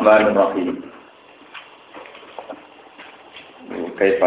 [0.00, 0.68] الرحمن الرحيم
[4.00, 4.20] كيف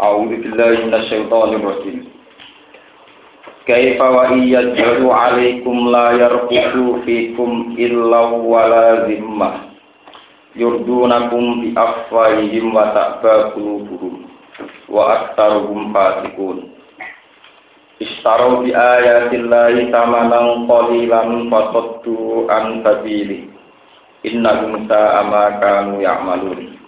[0.00, 1.98] أعوذ بالله من الشيطان الرجيم
[3.66, 8.20] كيف وإن يجهروا عليكم لا يرقبوا فيكم إلا
[8.54, 9.50] ولا ذمة
[10.56, 14.14] يردونكم بأفواههم وتأبى قلوبهم
[14.88, 16.58] وأكثرهم فاسقون
[18.01, 23.45] Istarau bi ayatillahi tamanan qalilan fasaddu an sabili.
[24.25, 26.81] Innahum sa'a ma kanu ya'malun.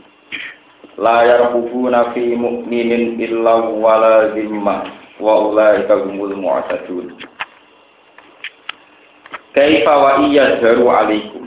[0.98, 4.90] La yarqubuna fi mu'minin illa wala zimma
[5.22, 7.14] wa ulaika humul mu'tadun.
[9.54, 11.46] Kaifa wa iyadharu alaikum.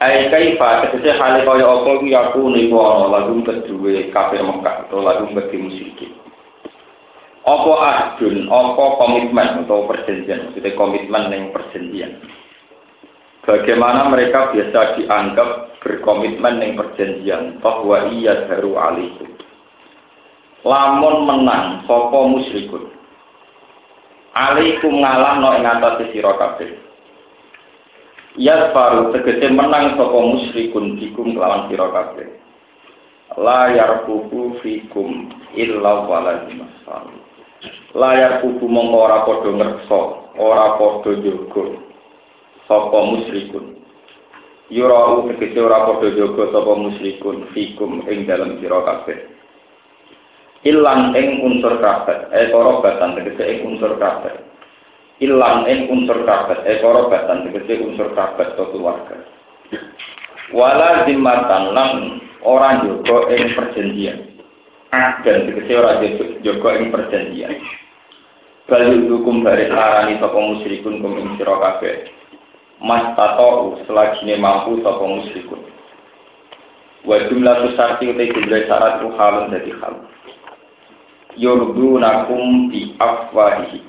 [0.00, 5.12] Ai kaifa tegese hale kaya apa iku yakune iku ana lagu kedue kafir Mekah utawa
[5.12, 6.05] lagu kedue musyrik
[7.46, 10.50] apa adun apa komitmen atau perjanjian?
[10.50, 12.18] Maksudnya komitmen yang perjanjian.
[13.46, 17.62] Bagaimana mereka biasa dianggap berkomitmen yang perjanjian?
[17.62, 19.30] Bahwa iya daru alaikum.
[20.66, 22.90] Lamun menang sapa musyrikun?
[24.34, 26.74] Alaikum ngalahno ing atase sira kabeh.
[28.34, 32.26] Ya baru tegese menang sapa musyrikun dikum kelawan sira kabeh.
[33.38, 33.70] La
[34.58, 36.66] fikum illa walazim
[37.96, 40.00] layar kubu mongko ora padha ngreksa
[40.36, 41.64] ora padha jaga
[42.68, 43.64] sapa musyrikun?
[44.68, 49.18] Yurau tegese ora padha jaga sapa musyrikun fikum ing dalam sira kabeh.
[50.68, 54.34] Ilang ing unsur kabeh e korobatan tegese ing unsur kabeh.
[55.24, 59.16] Ilang ing unsur kabeh e korobatan tegese unsur kabeh to keluarga.
[60.52, 64.35] Wala zimmatan lan ora jogo ing perjanjian
[64.92, 65.98] dan tegese ora
[66.42, 67.58] jogo ing perjanjian.
[68.66, 72.10] Bali hukum dari arani sapa musyrikun kum ing sira kabeh.
[72.82, 75.62] Mas tato selagi mampu sapa musyrikun.
[77.06, 79.94] Wa jumlah sarti utai jumlah syarat halun dadi hal
[81.38, 83.86] yurdunakum bi afwahihi.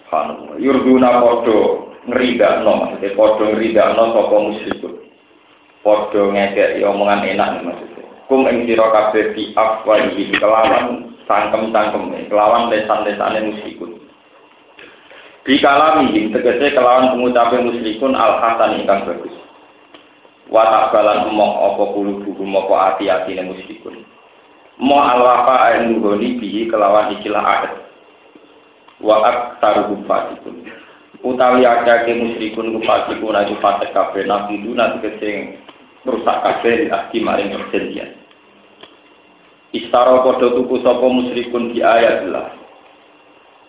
[0.00, 0.56] Subhanallah.
[0.56, 4.94] Yurduna podo ngeridakno maksudnya podo ngeridakno sapa musyrikun.
[5.84, 7.87] Podo ngekek omongan enak maksudnya
[8.28, 13.96] kum ing sira kabeh bi afwahihi kelawan sangkem-sangkem kelawan lesan-lesane musyrikun.
[15.48, 19.32] Di kalami tegese kelawan pengucapan musyrikun al hasan ingkang bagus.
[20.52, 24.04] Watak balan emok apa bulu buku apa ati-atine musyrikun.
[24.76, 27.74] Mo alwafa nugoni bihi kelawan ikilah adat.
[29.00, 30.68] Wa aktaru kufatikun.
[31.24, 35.56] Utawi akake musyrikun kufatikun aja fatek kafe nabi duna tegese
[36.04, 38.17] merusak kafe ahdi maring perjanjian
[39.76, 42.56] Istaro podo tuku sopo musyrikun di ayatillah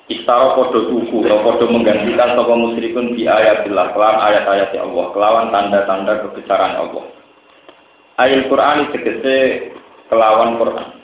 [0.08, 6.14] Istaro podo tuku atau podo menggantikan sopo musyrikun di ayatillah kelawan ayat-ayat Allah kelawan tanda-tanda
[6.24, 7.06] kebesaran Allah
[8.16, 9.36] Ayat Quran tegese
[10.08, 11.00] kelawan Quran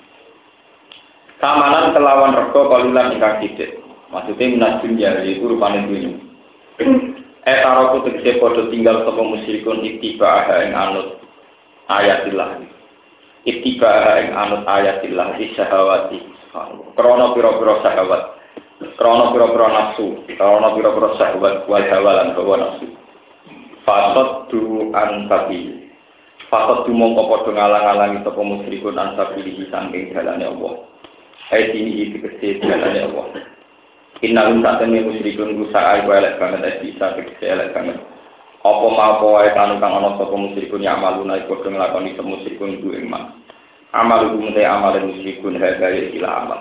[1.44, 3.83] Samanan kelawan rego kalulan ingkang sithik.
[4.07, 6.16] Maksudnya minas dunia itu rupane dunia.
[7.45, 11.19] Eh taroku tegese padha tinggal sapa musyrikun ittiba aha ing anut
[11.91, 12.63] ayatillah.
[13.45, 16.19] Ittiba ing anut ayatillah di syahawati.
[16.97, 18.23] Krono syahawat.
[18.97, 20.25] Krono pira-pira nafsu.
[20.33, 22.89] Krono pira-pira syahwat wal hawalan hawa nafsu.
[23.85, 25.29] Fasad du an.
[26.50, 30.74] Fasad du mongko padha ngalang-alangi sapa musyrikun an sabilihi dalane Allah.
[31.45, 33.25] Hai ini itu kecil jalannya Allah.
[34.25, 38.01] Innalum saat ini musyrikun rusak ayu elek banget bisa kecil elek banget.
[38.65, 42.81] Apa mau ae kanu kang ana sapa musyrikun ya amaluna iku padha nglakoni sapa musyrikun
[42.81, 43.38] iku iman.
[43.94, 46.59] Amal iku mute amal musyrikun hadaya ila amal.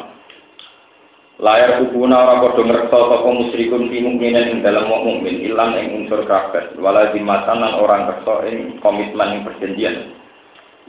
[1.41, 6.29] Layar kubuna ora padha ngreksa sapa musyrikun fi mukminin ing dalam mukmin ilang ing unsur
[6.29, 9.97] kafir wala zimatan lan orang ngreksa ing komitmen ing perjanjian.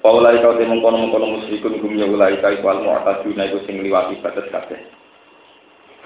[0.03, 4.19] Paulai kau temung kono mengkono musyrikun gum ya ulai kai kual mu'taduna iku sing liwati
[4.19, 5.05] batas kabeh.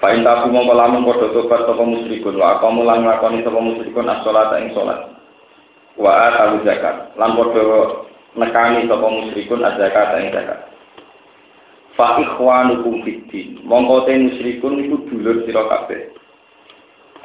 [0.00, 4.56] Fa'in tabu mongko lamun padha tobat sapa musyrikun wa aqamu lan nglakoni sapa musyrikun as-sholata
[4.64, 5.12] ing salat.
[6.00, 10.60] Wa atu zakat lan padha nekani sapa musyrikun az-zakat ing zakat.
[12.00, 13.60] Fa ikhwanukum fid din.
[13.68, 16.16] Mongko te musyrikun iku dulur sira kabeh.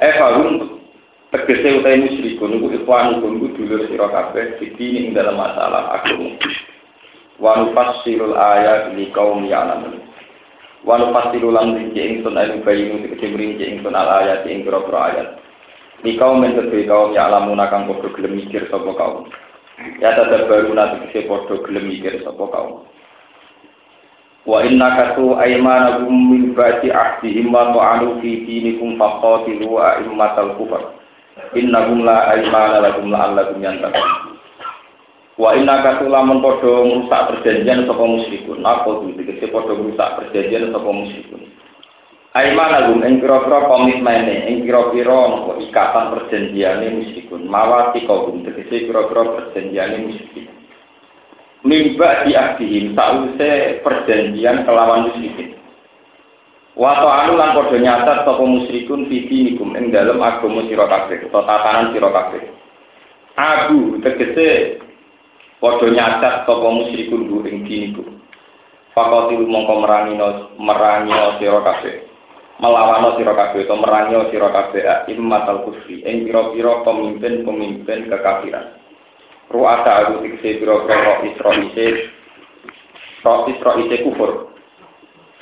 [0.04, 0.84] Eh farum
[1.32, 6.36] tegese utai musyrikun iku ikhwan iku dulur sira kabeh fitini ing dalam masalah agama
[7.40, 10.00] wa nufassirul ayat li qaum ya'lamun
[10.86, 15.28] wa nufassiru lan rinci ingsun ayu bayinu tegese rinci ingsun al ayat ing pira-pira ayat
[16.06, 19.26] li kaum men kedhe kaum ya'lamun kang padha gelem mikir sapa kaum
[19.98, 22.86] ya tadabbaru nanti tegese padha gelem mikir sapa kaum
[24.46, 30.94] Wa inna katu aymanakum min ba'di ahdihim wa ta'alu fi dinikum faqatilu a'immatal kufar.
[31.58, 34.06] Innahum la aymana lakum la'allakum yantakum.
[35.36, 38.64] Wa inna katu lamun padha ngrusak perjanjian sapa musyrikun.
[38.64, 41.42] Napa kuwi tegese padha ngrusak perjanjian sapa musyrikun.
[42.36, 45.20] Aymanakum ing kira-kira komitmene, ing kira-kira
[45.60, 47.48] ikatan perjanjiane musyrikun.
[47.48, 50.66] Mawati kaum kira-kira perjanjiane musyrikun
[51.66, 55.58] mimba di ahdihim sause perjanjian kelawan musyrikin
[56.76, 61.96] Wato anu lan padha nyatat sapa musyrikun fiti nikum ing dalem agama sira utawa tatanan
[61.96, 62.12] sira.
[63.36, 64.80] Abu tegese
[65.60, 68.20] padha nyatat sapa musyrikun bu ing dinikum.
[68.96, 70.16] Fakotil mongko merangi
[70.60, 71.76] merangi sira.
[72.56, 78.86] Melawan sira kabeh utawa merangi sira kabeh immatal kufri ing pira-pira pemimpin-pemimpin kekafiran.
[79.52, 81.86] ru'asa aku tikse biro-biro roh isro ise
[83.22, 84.32] roh isro ise kufur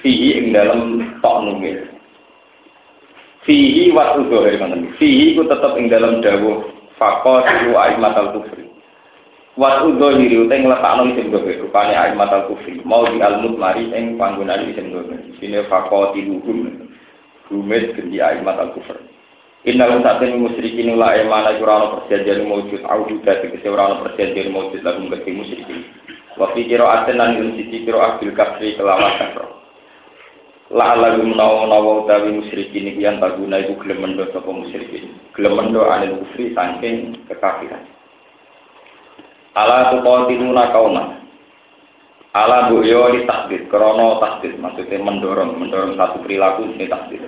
[0.04, 1.88] fihi ing dalam tok nungil
[3.48, 4.60] fihi wat uzohir
[5.00, 6.68] fihi ku tetep ing dalam dawu
[7.00, 8.68] fakot siru aimat al kufri
[9.54, 14.18] wat uzohir uteng letakno isim gobe rupane aimat al kufri mau di almut mari ing
[14.18, 16.90] panggunaan isim gobe sini fakot iluhum
[17.54, 19.14] rumet gendi aimat al kufri
[19.64, 25.08] Innal satin musyrikin la emana kurang perjanjian maujud audu dadi kese ora perjanjian maujud lagu
[25.08, 25.88] ngerti musyrikin.
[26.36, 29.48] Wa fi qira'atin lan ing sisi qira'ah bil kasri kelawan kasra.
[30.68, 35.16] La lagu menawa-nawa utawi musyrikin iki yang taguna iku gelem mendo sapa musyrikin.
[35.32, 37.93] Gelem mendo anil kufri saking kekafiran.
[39.54, 41.04] Ala tuqatiluna kauma.
[42.34, 47.22] Ala bu yo di takdir, krono takdir, maksudnya mendorong, mendorong satu perilaku ini takdir.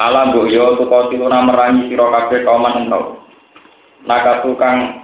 [0.00, 3.20] Alam mbok yo tuko tiluna merangi sira kabeh kaum engkau.
[4.02, 5.02] Nakatu kang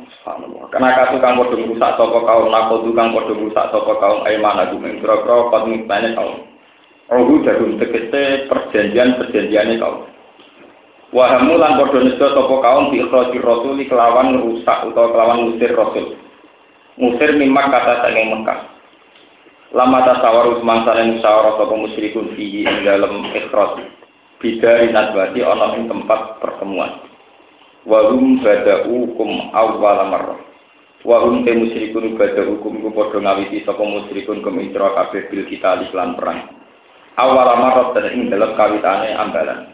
[0.69, 5.01] Kenaka tukang padha rusak sapa kaum nako tukang padha rusak sapa kaum aiman aku ing
[5.01, 6.45] kira-kira komitmene kaum.
[7.09, 10.05] Rohu jarum tegese perjanjian-perjanjiane kaum.
[11.17, 13.41] Wahamu lan nejo sapa kaum di ikhrajir
[13.89, 16.28] kelawan rusak utawa kelawan ngusir rasul.
[16.99, 18.75] Ngusir mimak kata saking Mekah.
[19.71, 23.85] Lama tasawaru semangsane musyawarah sapa musyrikun fihi ing dalem ikhraj
[24.43, 27.07] bidari nadwati ana ing tempat pertemuan.
[27.87, 30.41] Wahum bada'ukum awwal marrah.
[31.07, 36.19] Wahum te musyrikun bada'ukum ku padha ngawiti sapa musyrikun kum intro kabeh bil kita lan
[36.19, 36.51] perang.
[37.15, 39.71] Awal marrah dan ing dalem kawitane ambalan.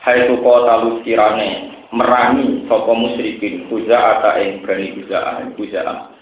[0.00, 6.13] Hai tu kota kirane merangi sapa musyrikin ata ing bani kuza'a kuza'a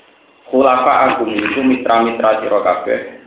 [0.52, 3.22] khulafa akum itu mitra-mitra sira kabeh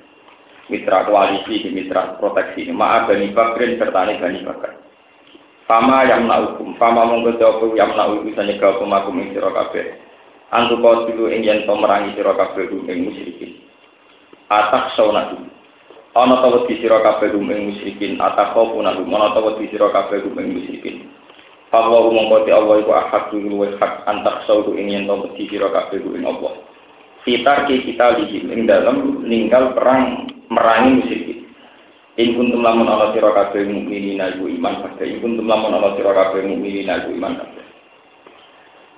[0.70, 2.70] mitra koalisi, mitra proteksi.
[2.74, 4.74] Maaf Bani Bakrin serta Bani Bakar.
[5.66, 9.98] Fama yang hukum, fama mongko jawab yang naukum bisa nyegah hukum aku ing sira kabeh.
[10.54, 13.66] Antu kau dulu ing yen merangi sira kabeh ing musyrikin.
[14.46, 15.42] Atak saunatu.
[16.14, 19.90] Ana ta wedi sira kabeh ing musyrikin, atak kau pun aku, ana ta wedi sira
[19.90, 21.10] kabeh ing musyrikin.
[21.74, 25.74] Fawa mongko ti Allah iku ahad dulu hak antak saudu ing yen to wedi sira
[25.74, 26.62] kabeh ing Allah.
[27.26, 31.40] Fitar kita lihim ing dalam ninggal perang merangi musyrikin.
[32.22, 35.10] In kuntum lamun ala sira kabeh mukminin iku iman kabeh.
[35.10, 37.66] In kuntum lamun ala sira kabeh mukminin iku iman kabeh.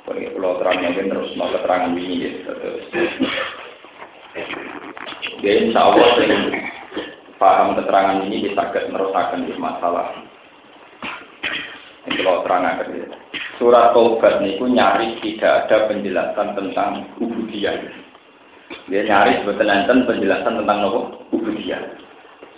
[0.08, 2.32] Ini kalau terangnya kan terus mau keterangan ini ya.
[2.48, 2.86] Terus.
[5.40, 6.08] Ya insya Allah
[7.40, 10.12] paham keterangan ini bisa merusakan di masalah.
[12.12, 13.08] Ini kalau terangkan ya.
[13.58, 18.07] Surat Taubat niku nyaris tidak ada penjelasan tentang ubudiyah.
[18.88, 19.68] Dia nyaris betul
[20.08, 21.00] penjelasan tentang nopo
[21.32, 21.80] ubudiyah.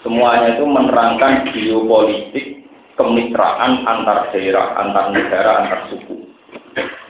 [0.05, 6.29] Semuanya itu menerangkan geopolitik kemitraan antar daerah, antar negara, antar suku.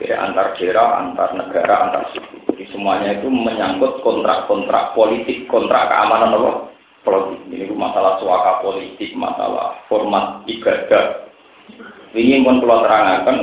[0.00, 2.34] Ya, antar daerah, antar negara, antar suku.
[2.50, 6.50] Jadi semuanya itu menyangkut kontrak-kontrak politik, kontrak keamanan nopo
[7.06, 7.40] politik.
[7.48, 11.28] Ini masalah suaka politik, masalah format ibadah.
[12.10, 13.38] Ini pun perlu terangkan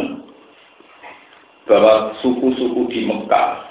[1.68, 3.67] bahwa suku-suku di Mekah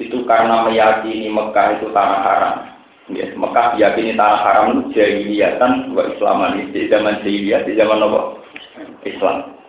[0.00, 2.54] itu karena meyakini Mekah itu tanah haram.
[3.12, 8.20] Ya, Mekah diyakini tanah haram itu jahiliyatan wa islaman di zaman jahiliyah di zaman apa?
[9.04, 9.60] Islam.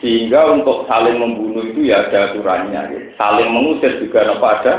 [0.00, 2.80] Sehingga untuk saling membunuh itu ya ada aturannya.
[2.88, 3.00] Ya.
[3.20, 4.74] Saling mengusir juga apa ada?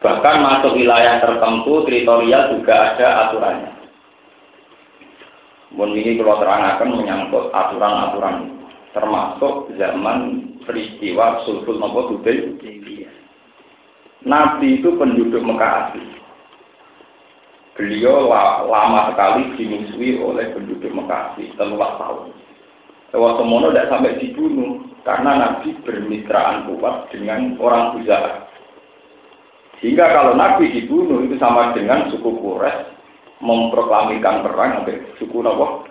[0.00, 3.72] Bahkan masuk wilayah tertentu, teritorial juga ada aturannya.
[5.72, 8.36] Mohon ini kalau terangkan menyangkut aturan-aturan
[8.96, 12.20] termasuk zaman peristiwa sulful nopo
[14.26, 16.02] Nabi itu penduduk Mekah asli.
[17.78, 18.26] Beliau
[18.66, 22.34] lama sekali dimusuhi oleh penduduk Mekah asli, telulah tahun.
[23.14, 28.50] Lewat semono tidak sampai dibunuh karena Nabi bermitraan kuat dengan orang Buzah.
[29.78, 32.90] Sehingga kalau Nabi dibunuh itu sama dengan suku Quraisy
[33.38, 35.86] memproklamikan perang sampai suku Nabi.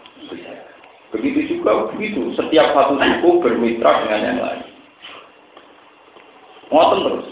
[1.15, 4.63] Begitu juga begitu, setiap satu suku bermitra dengan yang lain.
[6.67, 7.27] Ngoten terus.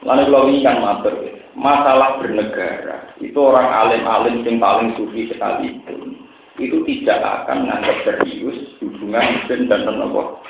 [0.00, 1.14] Lalu kalau ini kan mater,
[1.52, 6.16] masalah bernegara itu orang alim-alim yang paling sufi sekali itu
[6.60, 10.40] itu tidak akan menganggap serius hubungan muslim dan non.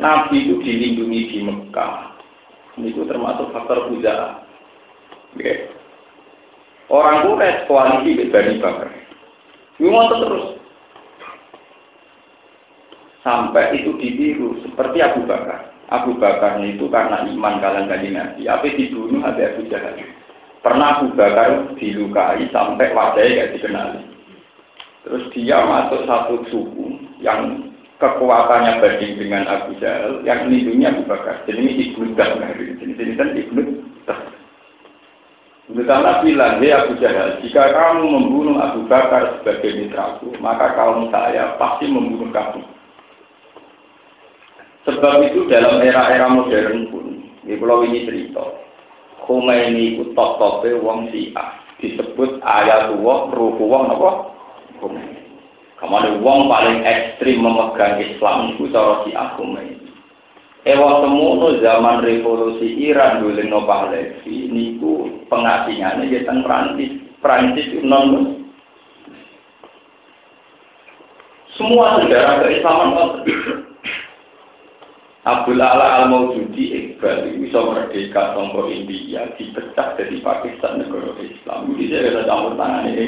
[0.00, 2.16] Nabi itu dilindungi di Mekah.
[2.80, 4.40] Itu termasuk faktor puja.
[5.36, 5.68] Okay.
[6.88, 8.99] Orang Quraisy koalisi Bani Bakar.
[9.80, 10.46] Itu terus.
[13.20, 15.72] Sampai itu ditiru seperti Abu Bakar.
[15.88, 18.42] Abu Bakar itu karena iman kalian kali Nabi.
[18.48, 19.96] Apa dibunuh ada Abu Jahal.
[20.60, 24.00] Pernah Abu Bakar dilukai sampai wajahnya gak dikenali.
[25.00, 31.44] Terus dia masuk satu suku yang kekuatannya banding dengan Abu Jahal, yang melindungi Abu Bakar.
[31.44, 32.52] Jadi ini Ibnu Dahlah.
[32.56, 33.62] Jadi ini kan Ibnu
[35.70, 41.54] Dahlah bilang, Hei Abu Jahal, jika kamu membunuh Abu Bakar sebagai mitraku, maka kaum saya
[41.62, 42.62] pasti membunuh kamu.
[44.88, 47.06] Sebab itu dalam era-era modern pun,
[47.46, 48.42] di pulau ini cerita,
[49.22, 51.54] Khomeini itu top-topnya wong Syiah.
[51.78, 54.10] Disebut ayat wong, ruhu wong apa?
[54.82, 55.22] Khomeini.
[55.78, 59.79] Kamane wong paling ekstrim memegang Islam itu cara Syiah Khomeini.
[60.68, 66.92] Ewa semono zaman revolusi Iran dulu no Pahlavi niku pengasingannya di teng Prancis.
[67.24, 68.40] Prancis non
[71.56, 73.24] semua sejarah keislaman
[75.20, 81.76] Abdul Ala al Maujudi Iqbal bisa merdeka tombol India dipecah dari Pakistan negara Islam.
[81.76, 83.06] Jadi saya ada campur tangan ini.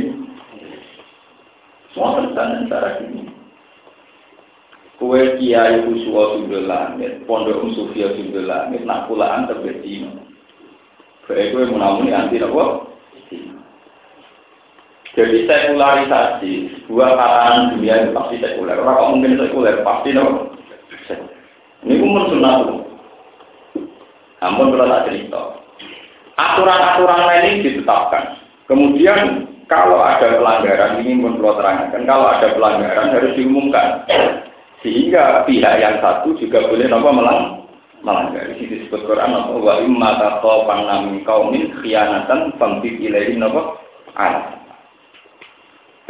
[1.96, 3.21] Semua tentang cara ini.
[5.02, 10.14] Kue kiai Uswa Sundul Langit, Pondok Um Sufia Sundul Langit, nak pulaan terbetino.
[11.26, 12.86] Kue kue menamuni anti apa?
[15.18, 18.78] Jadi sekularisasi, sebuah kalangan dunia itu pasti sekuler.
[18.78, 20.54] Orang mungkin sekuler, pasti no.
[21.82, 22.58] Ini pun sunat.
[24.38, 25.42] Namun kalau tak cerita.
[26.38, 28.38] Aturan-aturan lain ini ditetapkan.
[28.70, 32.06] Kemudian kalau ada pelanggaran ini pun perlu terangkan.
[32.06, 34.06] Kalau ada pelanggaran harus diumumkan.
[34.82, 37.40] Sehingga pihak yang satu juga boleh nopo melang
[38.02, 38.50] melanggar.
[38.58, 43.78] Di disebut Quran nopo wa imma taqawan min qaumin khianatan famtid ilaihi nopo
[44.18, 44.58] an.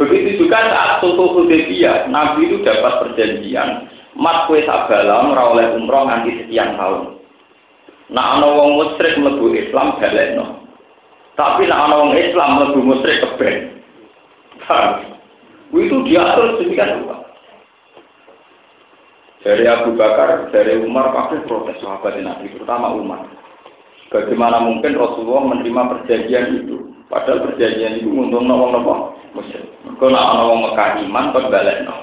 [0.01, 6.45] Begitu juga saat Sultan Hudaybiyah, Nabi itu dapat perjanjian Mat kue sabala ora umroh nganti
[6.45, 7.17] sekian tahun.
[8.13, 10.69] Nah ana wong musyrik mlebu Islam balekno.
[11.33, 13.81] Tapi nak ana wong Islam mlebu musyrik keben.
[15.73, 17.22] Itu diatur sedemikian rupa.
[19.43, 23.27] Dari Abu Bakar, dari Umar pasti protes sahabat Nabi, terutama Umar.
[24.13, 26.95] Bagaimana mungkin Rasulullah menerima perjanjian itu?
[27.11, 29.67] Padahal perjanjian itu untuk nawang-nawang musyrik.
[29.99, 31.97] Kalau nak nawang Mekah iman, kok balik no.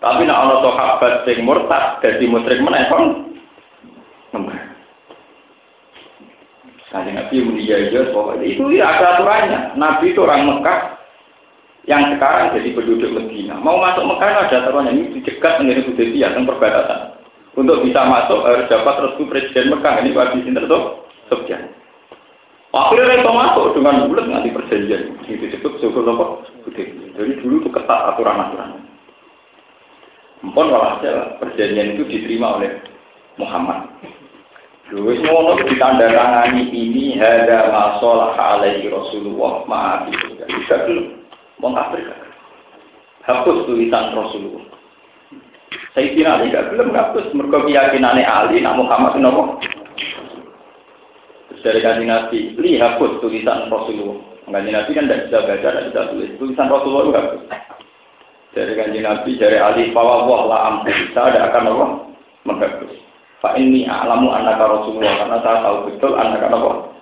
[0.00, 3.04] Tapi nak ana sahabat sing murtad dadi musyrik meneh kon.
[6.94, 8.06] Kaji Nabi mulia ya,
[8.46, 9.74] itu ya ada aturannya.
[9.74, 10.93] Nabi itu orang Mekah
[11.84, 13.60] yang sekarang jadi penduduk Medina.
[13.60, 17.00] Mau masuk Mekah ada aturannya ini dicegat menjadi Hudaybiyah yang perbatasan.
[17.54, 21.70] Untuk bisa masuk harus dapat restu Presiden Mekah ini Pak Sinter tuh Sofyan.
[22.74, 25.14] Akhirnya itu masuk dengan bulat nanti perjanjian.
[25.22, 26.42] Itu disebut suku apa?
[26.74, 28.82] Jadi dulu itu ketat aturan-aturan.
[30.42, 32.82] Mpun walhasil perjanjian itu diterima oleh
[33.38, 33.86] Muhammad.
[34.90, 40.42] Wis ngono ditandatangani ini hada masalah alaihi Rasulullah maaf itu.
[40.44, 41.23] Bisa belum?
[41.64, 42.04] Mau kafir
[43.24, 44.68] Hapus tulisan Rasulullah.
[45.96, 47.32] Saya kira Ali gak belum hapus.
[47.32, 49.64] Mereka keyakinannya Ali, nak Muhammad nopo.
[51.64, 54.20] Dari kajian Nabi, li hapus tulisan Rasulullah.
[54.44, 56.30] Kajian Nabi kan tidak bisa baca, tidak bisa tulis.
[56.36, 57.42] Tulisan Rasulullah itu hapus
[58.54, 61.90] dari kanji Nabi dari Ali fawwah la ampu saya ada akan Allah
[62.46, 62.92] menghapus.
[63.42, 66.93] Pak ini alamu anak Rasulullah karena saya tahu betul anak apa.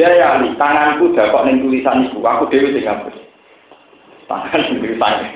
[0.00, 3.12] Dia ya Ali, tanganku dapat ning tulisan ibu, aku dewi sing hapus.
[4.24, 5.28] Tangan sing tulisannya.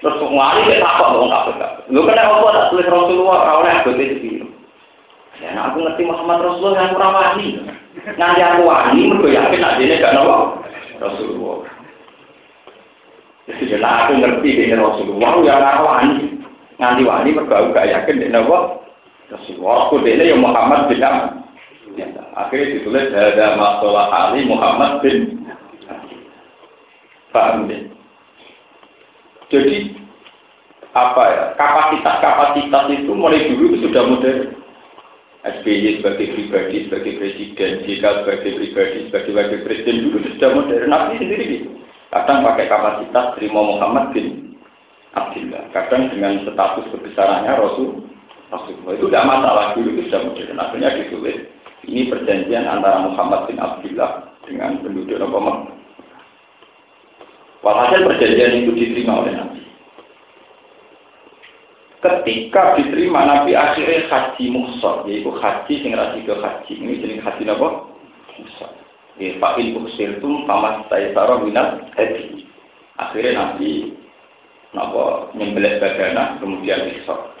[0.00, 0.16] Terus
[0.64, 1.60] dia takut dong hapus.
[1.92, 4.48] Lu kena apa tak tulis Rasulullah ora oleh bote iki.
[5.44, 7.48] Ya aku ngerti Muhammad Rasulullah yang kurang wani.
[8.16, 10.64] Nanti aku wani mergo yakin nek dene gak nopo.
[10.96, 11.68] Rasulullah.
[13.44, 16.16] Jadi aku ngerti dengan Rasulullah ya ngawani.
[16.80, 18.80] nganti wani mergo gak yakin dek napa
[19.28, 19.76] Rasulullah.
[19.84, 21.45] Aku dene ya Muhammad bin Ya,
[22.36, 25.46] akhirnya ditulis ada masalah Ali Muhammad bin
[27.36, 27.80] Paham ya?
[29.52, 29.92] Jadi
[30.96, 34.56] apa ya kapasitas-kapasitas itu mulai dulu sudah modern.
[35.46, 40.90] SBY sebagai pribadi, sebagai presiden, JK sebagai pribadi, sebagai wakil presiden dulu sudah modern.
[40.90, 41.70] Nabi sendiri gitu.
[42.10, 44.58] Kadang pakai kapasitas terima Muhammad bin
[45.14, 45.70] Abdullah.
[45.70, 48.10] Kadang dengan status kebesarannya Rasul
[48.50, 48.94] Rasulullah.
[48.98, 50.56] Itu tidak masalah dulu itu sudah modern.
[50.58, 51.38] Akhirnya ditulis
[51.86, 55.70] ini perjanjian antara Muhammad bin Abdullah dengan penduduk Nabi
[57.62, 59.62] Walhasil perjanjian itu diterima oleh Nabi.
[61.98, 66.74] Ketika diterima Nabi akhirnya haji muhsor, yaitu haji sing rasi ke haji.
[66.78, 67.68] Ini jenis haji apa?
[68.38, 68.70] Muhsor.
[69.16, 72.44] Ya, fa'il uksir itu pamas taisara minat haji.
[73.00, 73.96] Akhirnya Nabi
[74.76, 77.32] napa nyembelih badana kemudian isor.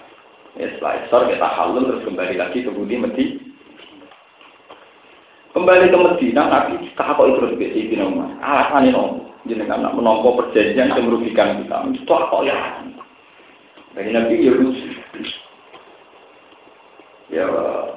[0.56, 3.35] Ya, setelah isor kita halal terus kembali lagi ke budi Medina.
[5.56, 8.28] Kembali ke Medina, Nabi kok terus ke Sayyidina Umar.
[8.44, 11.80] Alasannya no, jenengan nak menompo perjanjian yang merugikan kita.
[11.96, 12.56] Itu apa ya?
[13.96, 14.84] Dari Nabi ya lucu.
[17.32, 17.48] Ya,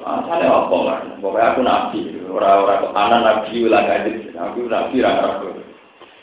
[0.07, 1.01] alasannya apa kan?
[1.19, 1.99] Pokoknya aku Nabi,
[2.31, 5.31] orang-orang ketanan Nabi ulah kaji, Nabi Nabi rara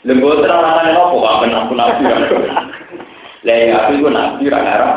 [0.09, 1.17] Lembu terang alasannya apa?
[1.21, 2.01] Apa aku Nabi?
[3.45, 4.93] Lah aku itu Nabi rara.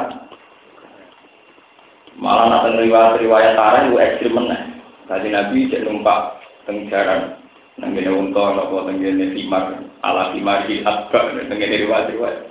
[2.16, 4.69] Malah nak riwayat-riwayat tarah itu ekstrim meneh.
[5.10, 6.38] Tadi Nabi cek numpak
[6.70, 7.34] tenggaran
[7.82, 9.74] nenggene unta napa tenggene timar
[10.06, 12.46] ala timar di atba tenggene riwayat-riwayat.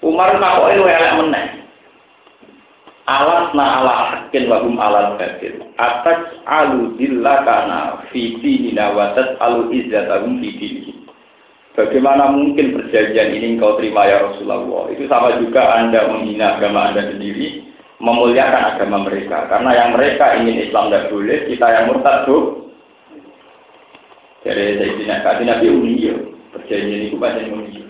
[0.00, 1.46] Umar takoke luwe elek meneh.
[3.04, 5.20] Alas na ala hakin wa hum ala.
[5.76, 9.12] Atas alu dilla kana fi dinina wa
[9.44, 11.04] alu izzatahum fi dinihim.
[11.76, 14.88] Bagaimana mungkin perjanjian ini engkau terima ya Rasulullah?
[14.88, 17.69] Itu sama juga Anda menghina agama Anda sendiri,
[18.00, 19.46] memuliakan agama mereka.
[19.46, 22.42] Karena yang mereka ingin Islam tidak boleh, kita yang murtad tuh.
[24.40, 26.16] Jadi saya tidak kasih Nabi Umiyo,
[26.56, 27.84] perjanjian itu banyak Umiyo.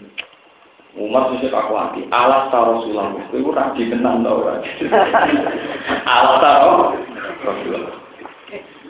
[0.98, 4.42] Umar susah aku hati, alas taro Rasulullah, itu rabi tenang tau
[6.18, 6.98] Alas taro
[7.46, 7.94] Rasulullah.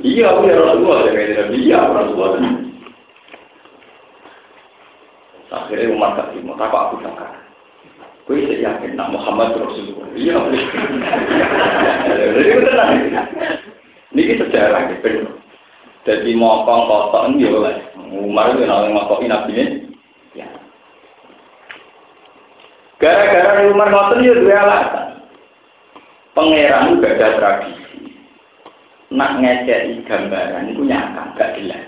[0.00, 2.40] Iya, aku ya Rasulullah, saya Nabi, iya Rasulullah.
[5.50, 7.39] Akhirnya Umar kasih, mau tak aku sangka.
[8.30, 10.06] Kue saya yakin nak Muhammad Rasulullah.
[10.14, 10.38] Iya.
[12.14, 12.90] Jadi tenang.
[14.14, 15.34] Ini sejarah gitu.
[16.06, 17.74] Jadi mokong kotok ini oleh
[18.14, 19.74] Umar itu yang ngotokin nabi ini.
[20.38, 20.46] Ya.
[23.02, 25.06] Gara-gara Umar ngotot ya dua alasan.
[26.30, 28.14] Pangeran juga ada tradisi.
[29.10, 31.82] Nak ngecek gambaran itu nyakang gak jelas.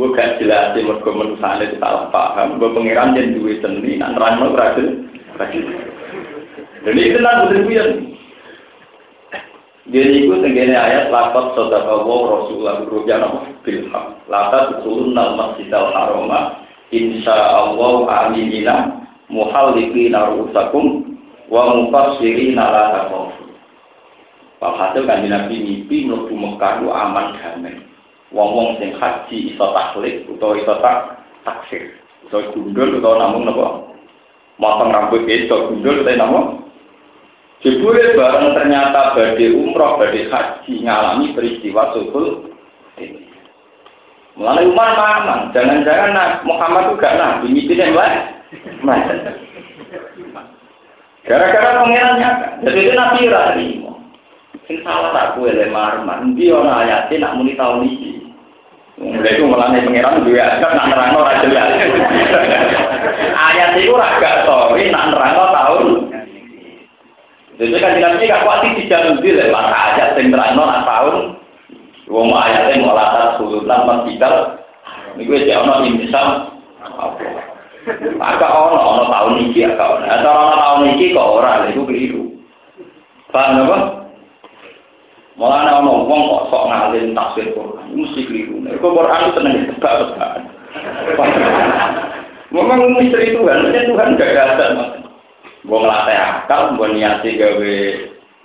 [0.00, 2.56] Gue gak jelas sih mergo manusia itu salah paham.
[2.56, 4.00] Gue pangeran jadi dua seni.
[4.00, 5.04] Nak nerang berhasil.
[5.38, 7.90] Jadi itu lah betul kuyan.
[9.88, 14.06] Jadi itu tenggine ayat lapat Allah Rasulullah Rupiah nama bilham.
[14.28, 16.60] Latat turun nama masjidal haroma.
[16.92, 18.76] Insya Allah aminina
[19.32, 21.16] muhalliqi narusakum
[21.48, 23.48] wa mufassiri nala takofu.
[24.58, 27.78] Walhasil kan Nabi mimpi mlebu Mekah aman damai.
[28.28, 31.96] Wong-wong sing haji iso taklid utawa iso tak taksir.
[32.28, 33.88] Iso gundul utawa namung napa
[34.58, 36.58] motong rambut itu gundul saya nama
[37.58, 42.54] Jebule bareng ternyata badai umroh, badai haji ngalami peristiwa sukul.
[44.38, 48.22] Mulai Umar mamang, jangan-jangan nah, Muhammad juga nabi, mimpi yang lain.
[51.26, 52.30] Gara-gara pengirannya,
[52.62, 53.68] jadi itu nabi rari.
[54.70, 58.10] Sing salah tak kue lemar, mandi orang ayatnya nak muni tahun ini.
[59.02, 61.70] Mulai itu melani pengiran juga kan nak nerang ora jelas.
[63.38, 65.86] Ayat itu raga sorry nak nerang tahun.
[67.58, 71.16] Jadi kan jelas ini gak kuat tidak nudil ya maka ayat yang nerang nak tahun.
[72.10, 74.58] Wong ayatnya mau latar sulutan masjidal.
[75.14, 76.28] Ini gue sih ono intisam.
[78.18, 80.04] Agak ono ono tahun ini agak ono.
[80.08, 82.22] Atau ono tahun ini kok orang itu keliru.
[83.28, 83.78] Paham apa?
[85.38, 88.56] Malah ana ono wong kok sok ngalim tafsir Quran, mesti keliru.
[88.64, 90.42] Nek Quran itu seneng tebak-tebakan.
[92.48, 94.66] Memang misteri Tuhan, itu Tuhan gak ada.
[95.68, 97.74] Gue ngelatih akal, gue niati gawe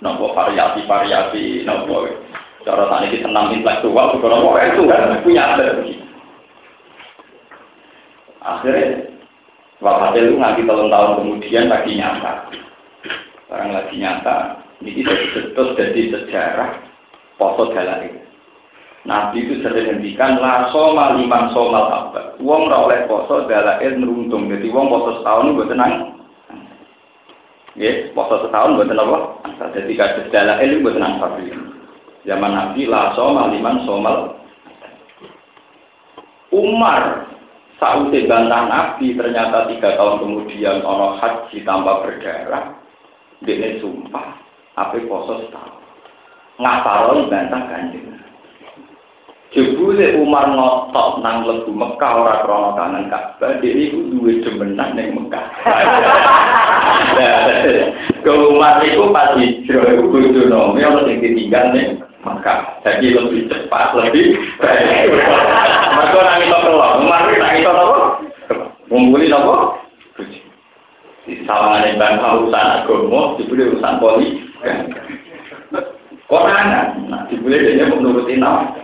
[0.04, 2.04] nopo variasi-variasi nopo.
[2.64, 5.80] Cara tadi kita tenang intelektual, gue nopo itu kan punya ada.
[8.44, 9.08] Akhirnya,
[9.80, 12.32] wakil itu nanti tahun tahun kemudian lagi nyata.
[13.48, 14.36] Sekarang lagi nyata,
[14.84, 16.76] ini terus jadi sejarah
[17.40, 18.12] poso dalai.
[19.04, 22.40] Nabi itu sering ngendikan la soma liman somal abad.
[22.40, 24.48] Wong ora oleh poso dalai neruntung.
[24.48, 25.92] Jadi wong poso setahun gue tenang.
[27.76, 29.18] Ya, poso setahun buat apa?
[29.76, 31.36] Jadi kasus dalam ilmu buat ansar
[32.24, 34.40] Zaman Nabi lah somal liman somal.
[36.48, 37.28] Umar
[37.76, 42.72] saat bantah Nabi ternyata tiga tahun kemudian ono haji tanpa berdarah.
[43.44, 44.40] Dia sumpah,
[44.80, 45.76] apa poso setahun.
[46.56, 48.14] Ngaparoy bantah kanjeng.
[49.54, 55.14] Jebule Umar ngotot nang lebu Mekah ora krana kangen Ka'bah, dhewe iku duwe demenan ning
[55.14, 55.46] Mekah.
[58.26, 60.10] Ke Umar iku pas hijrah iku
[60.50, 62.82] nomi ana sing ditinggal ning Mekah.
[62.82, 65.22] Jadi lebih cepat, lebih baik.
[66.02, 68.02] Mergo nang iso kelok, Umar iki nang iso napa?
[68.90, 69.54] Ngumpuli napa?
[71.30, 74.50] Di sawangane bangsa urusan agama, dibeli urusan politik.
[76.26, 78.83] Koranan, nah dibeli dia menuruti nama.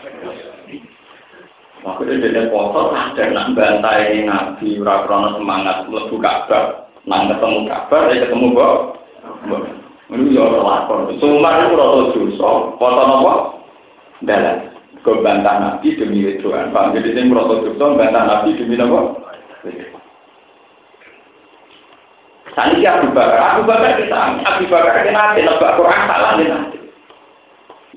[1.81, 8.21] Makanya dia foto dan nak bantai nabi ura semangat lebu kabar, nang ketemu kabar, dia
[8.29, 8.77] ketemu kok.
[10.11, 11.09] Ini ya lapor.
[11.23, 13.35] Sumar itu rata dosa, foto nopo?
[14.27, 14.69] Dalam.
[15.01, 16.75] Ke bantah nabi demi Tuhan.
[16.75, 19.23] Pak, jadi ini rata dosa, bantah nabi demi nopo?
[22.53, 26.79] Sani Abu Bakar, Abu Bakar kita, Abu Bakar kita nanti, nebak Quran salah nanti.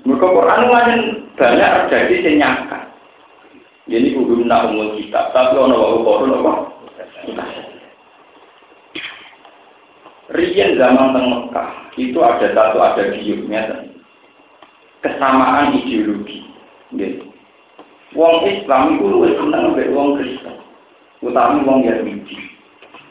[0.05, 0.99] Mereka Quran banyak
[1.33, 2.92] terjadi senyakan.
[3.83, 6.53] Ini kudu nak umum kita, tapi ono wae kodo apa?
[10.31, 11.69] Rian zaman teng Mekah
[11.99, 13.85] itu ada satu ada giurnya
[15.03, 16.47] kesamaan ideologi.
[16.95, 17.27] Gitu.
[18.15, 20.55] Wong Islam itu lebih senang lebih wong Kristen,
[21.19, 22.37] utama wong Yahudi.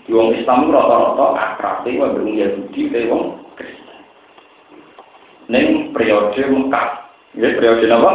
[0.09, 3.25] Wong Islam itu rata-rata akrab itu wong Yahudi, lebih wong
[3.61, 3.99] Kristen.
[5.53, 6.89] Neng periode Mekah,
[7.37, 8.13] ya periode apa?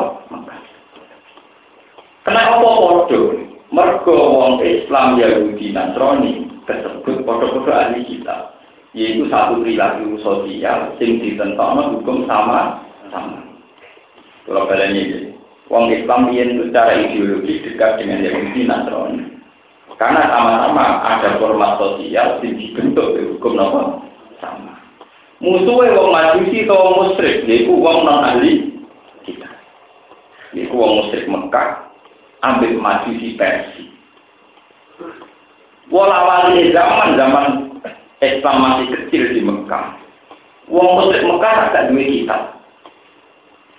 [2.37, 2.53] Mekah.
[2.53, 3.21] Kenapa podo?
[3.67, 8.53] Mergo wong Islam Yahudi Nasrani tersebut podo-podo ahli kita.
[8.95, 13.43] Yaitu satu perilaku sosial sing ditentokno hukum sama sama.
[14.47, 15.19] Kalau kalian ini,
[15.67, 19.25] wong Islam yang secara ideologi dekat dengan Yahudi Nasrani.
[19.97, 23.81] Karena sama-sama ada format sosial yang dibentuk hukum apa?
[24.39, 24.77] Sama.
[25.41, 28.77] Musuhnya wong majusi atau musyrik, yaitu wong non ahli
[29.25, 29.49] kita.
[30.53, 31.86] Yaitu wong musyrik Mekah,
[32.45, 33.85] ambil maju di Persi.
[35.87, 37.47] Walawali zaman zaman
[38.19, 39.95] Islam masih kecil di Mekah.
[40.67, 42.41] Wong Muslim Mekah agak dua kitab.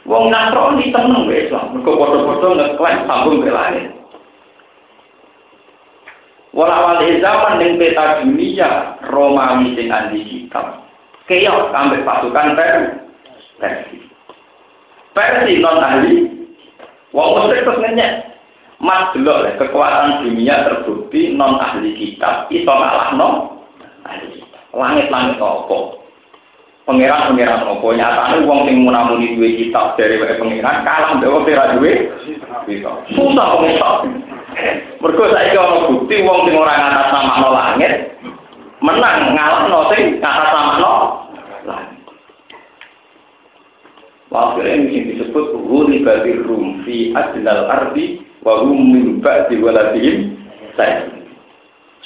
[0.09, 1.77] Wong Nasrani tenang be Islam.
[1.77, 3.93] Mereka foto-foto ngeklaim sambung ke langit.
[6.57, 10.81] Walawali zaman yang peta dunia Romawi sing andi kitab.
[11.29, 12.57] Keok sampai pasukan
[13.61, 14.01] Persi.
[15.13, 16.15] Persi non ahli.
[17.13, 18.28] Wong Muslim terus ngenyek.
[18.79, 23.67] Mas delok ya, kekuatan dunia terbukti non ahli kitab ngalah non
[24.07, 24.63] ahli kitab.
[24.71, 25.79] Langit-langit apa?
[26.87, 27.87] Pangeran-pangeran apa?
[27.91, 31.75] Nyatane wong sing munamuni duwe kitab dari wae pangeran kalah mbek wong ora
[33.11, 33.99] Susah kok.
[35.03, 35.59] Mergo saiki
[35.91, 37.93] bukti wong sing ora ngatas nama langit
[38.79, 40.95] menang ngalahno sing ngatas nama.
[44.29, 50.39] Akhirnya ini disebut Huli Badir Rum fi Adnal Ardi wa hum min ba'di waladihim
[50.79, 51.11] saya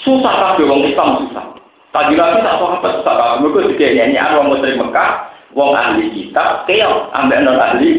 [0.00, 1.46] susah kabeh wong Islam susah.
[1.92, 5.12] Tadi lagi tak sahabat susah kabeh mergo dikene wong musyrik Mekah
[5.52, 7.90] wong ahli kitab keok ambek non ahli.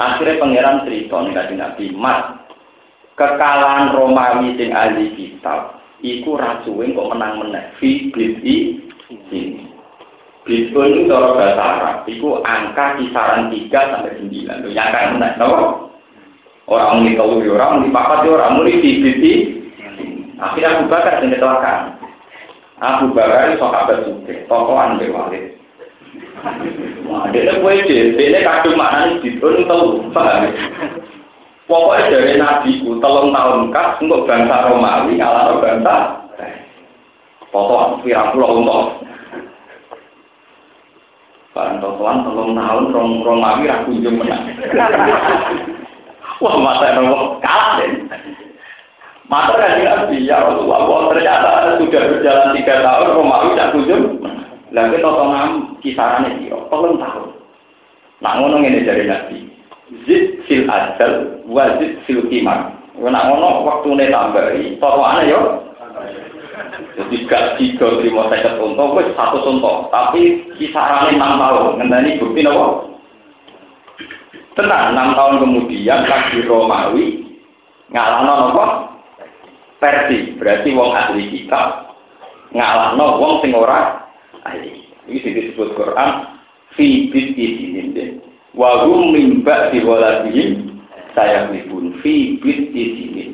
[0.00, 2.40] Akhirnya pangeran cerita nih kasih nabi mas
[3.20, 8.80] kekalahan Romawi sing ahli kitab iku rasuwe kok menang menang fi bid'i
[9.12, 9.68] ini
[10.40, 14.72] Bitcoin itu cara bahasa Arab, itu angka kisaran 3 sampai 9.
[14.72, 15.36] Yang kan menang,
[16.70, 19.32] Orang muni telu ya orang muni papat ya orang muni tibiti.
[20.38, 21.82] Akhirnya Abu Bakar yang kecelakaan.
[22.78, 25.58] Abu Bakar itu sahabat suke, tokoan be walid.
[27.04, 30.48] Wah, dia kue dia, dia kadung mana nih ditun tahu, paham?
[31.68, 35.96] Pokoknya dari Nabi ku telung tahun kas untuk bangsa Romawi, ngalah bangsa.
[37.50, 38.86] Foto pirang pulau untuk.
[41.50, 42.94] Barang totoan telung tahun
[43.26, 44.54] Romawi rakunjung menang.
[46.40, 47.84] Wah masa nopo kalah.
[49.30, 54.18] Masa kan nabi ya Rasulullah, wah ternyata sudah berjalan tiga tahun Romawi tak kunjung.
[54.74, 57.30] Lalu tontonan kisarannya dia, tolong tahun.
[58.26, 59.38] Nah ngono ini dari nabi.
[60.02, 62.26] Zid fil ajal, wazid fil.
[62.26, 65.40] Nah ngono waktu ini tambahi, totoannya yo.
[66.98, 69.86] Jadi gak tiga terima saya contoh, gue satu contoh.
[69.94, 71.78] Tapi kisarannya enam tahun.
[71.78, 72.89] Ngendani bukti nopo.
[74.58, 77.22] Tenang, enam tahun kemudian lagi Romawi
[77.94, 78.64] ngalahno nopo
[79.80, 81.96] Persi, berarti wong ahli kitab
[82.52, 84.04] ngalahno wong sing ora
[84.44, 84.84] ahli.
[85.08, 86.36] Iki disebut Quran
[86.76, 88.20] fi bid'i dinin.
[88.52, 90.82] Wa hum min ba'di waladihim
[91.16, 93.30] saya libun fi bid'i dinin.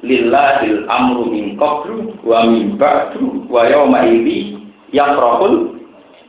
[0.00, 4.56] Lillahil amru min qablu wa min ba'du wa yawma idzi
[4.96, 5.76] yafrahul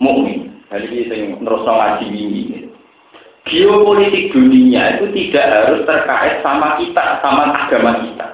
[0.03, 0.51] mu'min.
[0.73, 2.72] Ini sing nerusno ngaji ini.
[3.43, 8.27] Geopolitik dunia itu tidak harus terkait sama kita, sama agama kita.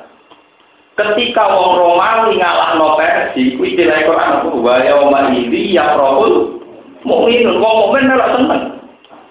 [0.94, 6.62] Ketika wong Romawi ngalah no Persi, ku istilah Quran aku wa yauma idzi yafrahul
[7.02, 7.58] mukminun.
[7.58, 8.64] Wong mukmin malah seneng.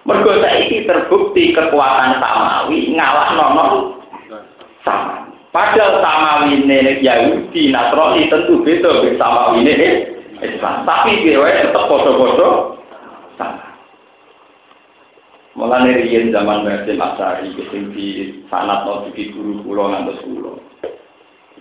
[0.09, 3.67] Mergo saiki terbukti kekuatan samawi ngalah nono
[4.83, 5.31] sama.
[5.55, 9.89] Padahal samawi ini Yahudi, Nasrani tentu beda dengan samawi ini
[10.43, 10.89] Islam.
[10.89, 12.81] Tapi dia tetap bodoh-bodoh
[13.37, 13.68] sama.
[15.59, 20.55] Mulane riyen zaman Basim Asari sing di sanat no di guru kula ngantos kula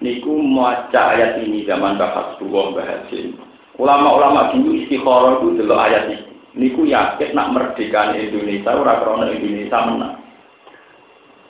[0.01, 3.37] niku maca ayat ini zaman Bapak Tua Bahasin.
[3.77, 6.17] Ulama-ulama dulu istikharah itu delok ayat ini.
[6.57, 10.15] Niku yakin nak merdeka Indonesia ora krana Indonesia menang.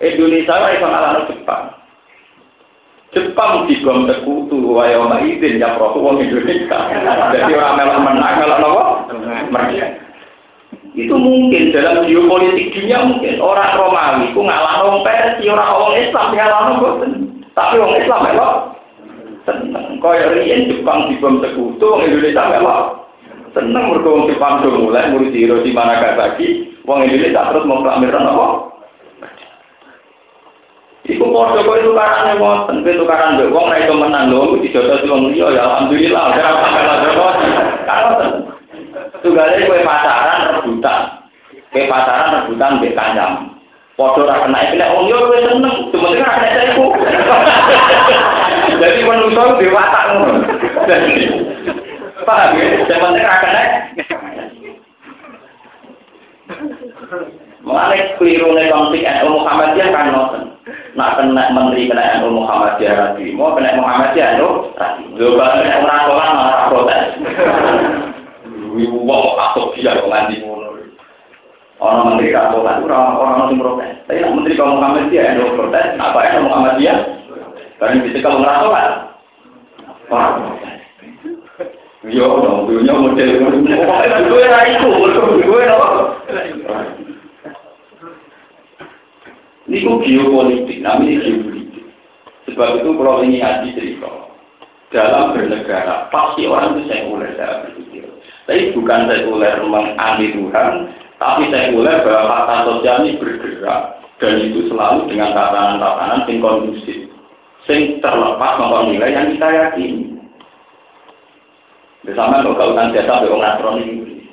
[0.04, 1.64] Indonesia ora iso ngalahno Jepang.
[3.16, 6.80] Jepang digom sekutu wae ana izin ya pro wong Indonesia.
[7.32, 8.86] Jadi orang melok menang melok napa?
[9.48, 9.88] Merdeka.
[10.98, 16.74] Itu mungkin dalam geopolitik dunia mungkin orang Romawi ku ngalahno Persia, orang orang Islam ngalahno
[16.82, 17.12] boten.
[17.54, 18.56] Tapi orang Islam memang
[19.46, 19.86] seneng.
[20.02, 22.82] Kaya riyen Jepang dibom sekutu, orang Indonesia memang
[23.54, 25.38] seneng mergo wong Jepang do mulai murid
[25.70, 28.48] mana Nagasaki, wong Indonesia terus mau proklamirkan apa?
[31.08, 35.06] Iku padha kok itu karane wonten, itu karane mbek wong ra iso menang lho, dijotos
[35.06, 37.34] wong liya ya alhamdulillah, ora sampe lha kok.
[39.24, 40.37] Tugale kowe pacaran
[40.78, 41.26] rebutan.
[41.74, 43.58] Kowe pacaran rebutan mbek kancam.
[43.98, 45.90] Podo ra kena kena wong yo wis seneng,
[46.22, 46.78] ra kena.
[48.78, 50.14] Jadi menungso di watak.
[52.28, 52.86] Paham ya?
[52.86, 53.64] Sementing ra kena.
[57.66, 60.44] Mulai keliru nih konflik NU Muhammadiyah kan nonton.
[60.94, 64.38] Nak kena menteri kena NU Muhammadiyah rati, mau kena Muhammadiyah.
[64.38, 67.18] Lo kalau kena orang tua malah protes.
[68.78, 70.38] Wong asok dia nganti
[71.78, 72.82] Orang menteri kan orang
[73.22, 73.94] orang yang protes.
[74.10, 76.96] Tapi nak menteri Muhammad dia yang protes, apa yang Muhammad dia?
[77.78, 78.92] Karena bisa kamu kan?
[80.10, 80.78] Orang protes.
[82.08, 84.90] Yo, dong, dunia model gue lah itu,
[85.44, 85.64] gue?
[89.68, 91.86] Ini kok geopolitik, namanya geopolitik.
[92.48, 94.12] Sebab itu kalau ini ngaji cerita,
[94.96, 98.08] dalam bernegara pasti orang itu sekuler saya berpikir.
[98.48, 100.74] Tapi bukan sekuler menganti Tuhan,
[101.18, 103.82] tapi saya mulai bahwa fakta sosial ini bergerak
[104.22, 107.10] dan itu selalu dengan tatanan-tatanan yang kondusif,
[107.66, 110.14] sing terlepas maupun nilai yang kita yakini.
[112.06, 113.44] Bersama kalau jasa be wong
[113.82, 114.30] ini.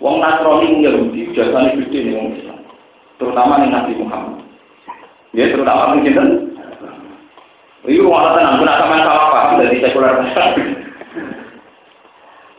[0.00, 2.60] Wong Nasrani Yahudi jasane gede nih wong Islam.
[3.16, 4.44] Terutama nih Nabi Muhammad.
[5.32, 6.28] Ya terutama mungkin kan.
[7.86, 10.18] Iya, malah tenang, kena sama salah paham dari sekuler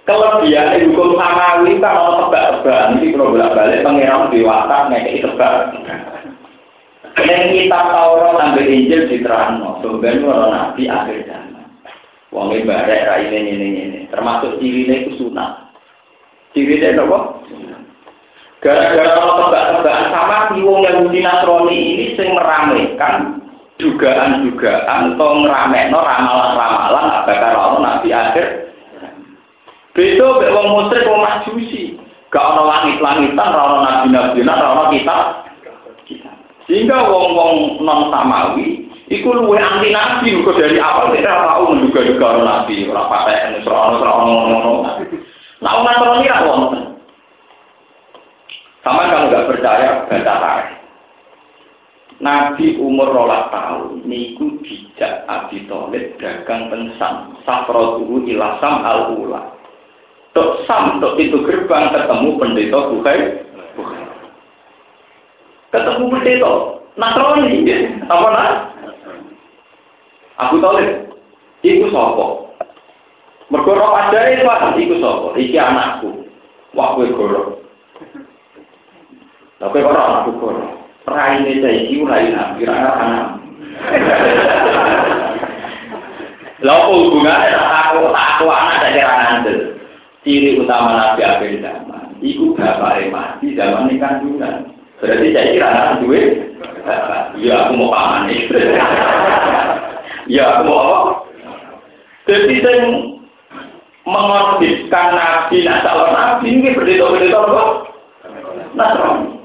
[0.08, 5.56] kelebihan hukum samawi kan ono tebak-tebakan iki kalau bolak-balik pangeran dewasa ngekeki tebak.
[7.18, 11.66] Yang kita Taurat sampai Injil diterangno, sebenarnya orang nabi akhir zaman.
[12.30, 15.74] Wong barek ini ini ini, termasuk cirine itu sunat.
[16.54, 17.20] Cirine apa?
[18.64, 23.44] Gara-gara ono tebak-tebakan sama si wong Yahudi Nasrani ini sing meramaikan
[23.78, 28.46] dugaan-dugaan atau ngeramekno ramalan-ramalan apakah ono nabi akhir
[29.98, 31.98] Beda mek wong musyrik wong majusi.
[32.30, 35.26] Gak ana langit-langitan, ora ana nabi-nabinan, ora ana kitab.
[36.70, 42.86] Sehingga wong-wong non samawi iku luwih anti nabi kok dari awal tidak tahu menduga-duga nabi,
[42.86, 44.74] ora paten ora ora ngono-ngono.
[45.66, 46.84] Nah, wong Nasrani ra wonten.
[48.86, 50.54] Sama kalau nggak percaya baca.
[52.22, 59.57] Nabi umur rolas tahun niku dijak Abi Thalib dagang tensam safrotuhu ilasam al ula
[60.38, 63.42] Tok sam, tok pintu gerbang ketemu pendeta Bukai.
[65.74, 66.54] Ketemu pendeta.
[66.94, 67.66] Nasrani,
[68.06, 68.54] apa nak?
[70.38, 70.78] Aku tahu
[71.66, 72.54] Iku sopo.
[73.50, 75.34] Mergo roh ajae Pak, iku sopo.
[75.34, 76.30] Iki anakku.
[76.78, 77.66] Wah kowe goro.
[79.58, 80.86] Lah kowe ora anakku goro.
[81.10, 83.26] Raine saiki rai nabi ra anak.
[86.62, 89.77] Lah hubungane aku aku anak dari anak
[90.28, 92.20] ciri utama Nabi akhir zaman.
[92.20, 94.76] Iku bapak mati zaman ini kandungan.
[95.00, 96.28] Berarti saya kira anak duit.
[97.40, 98.32] Ya aku mau paman
[100.28, 101.12] ya aku mau apa?
[102.28, 102.88] Jadi saya
[104.08, 107.64] mengorbitkan nabi, nah calon nabi ini berdita-berdita apa?
[108.76, 109.36] Nasrani.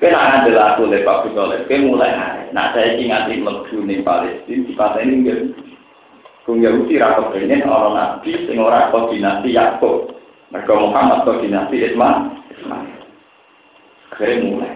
[0.00, 2.12] Kena adalah aku lepak Soleh, kena mulai.
[2.52, 5.52] Nah saya ingat di di Palestina, di pasal ini.
[6.42, 10.10] Kung Yahudi rakyat pengen orang nabi, sing ora koordinasi Yakub.
[10.50, 12.42] Mereka Muhammad koordinasi Ismail.
[14.12, 14.74] Akhirnya mulai.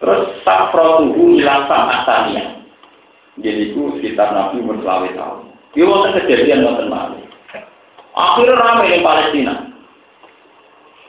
[0.00, 2.64] Terus safrotuhu ilang sama asania.
[3.38, 5.50] Jadi itu sekitar Nabi umur tahun.
[5.74, 7.20] Ini waktu kejadian waktu malam.
[8.14, 9.54] Akhirnya ramai di Palestina.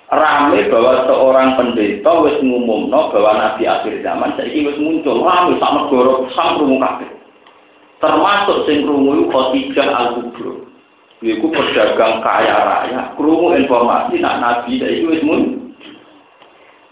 [0.10, 5.22] Ramai bahwa seorang pendeta wis ngumumno bahwa Nabi akhir zaman saiki wis muncul.
[5.22, 7.15] Ramai sama negara sam rumu kabeh.
[8.04, 10.54] Termasuk sing krungu Khadijah Al-Kubra.
[11.26, 15.74] Iku pedagang kaya raya, krungu informasi nak Nabi saiki wis muncul.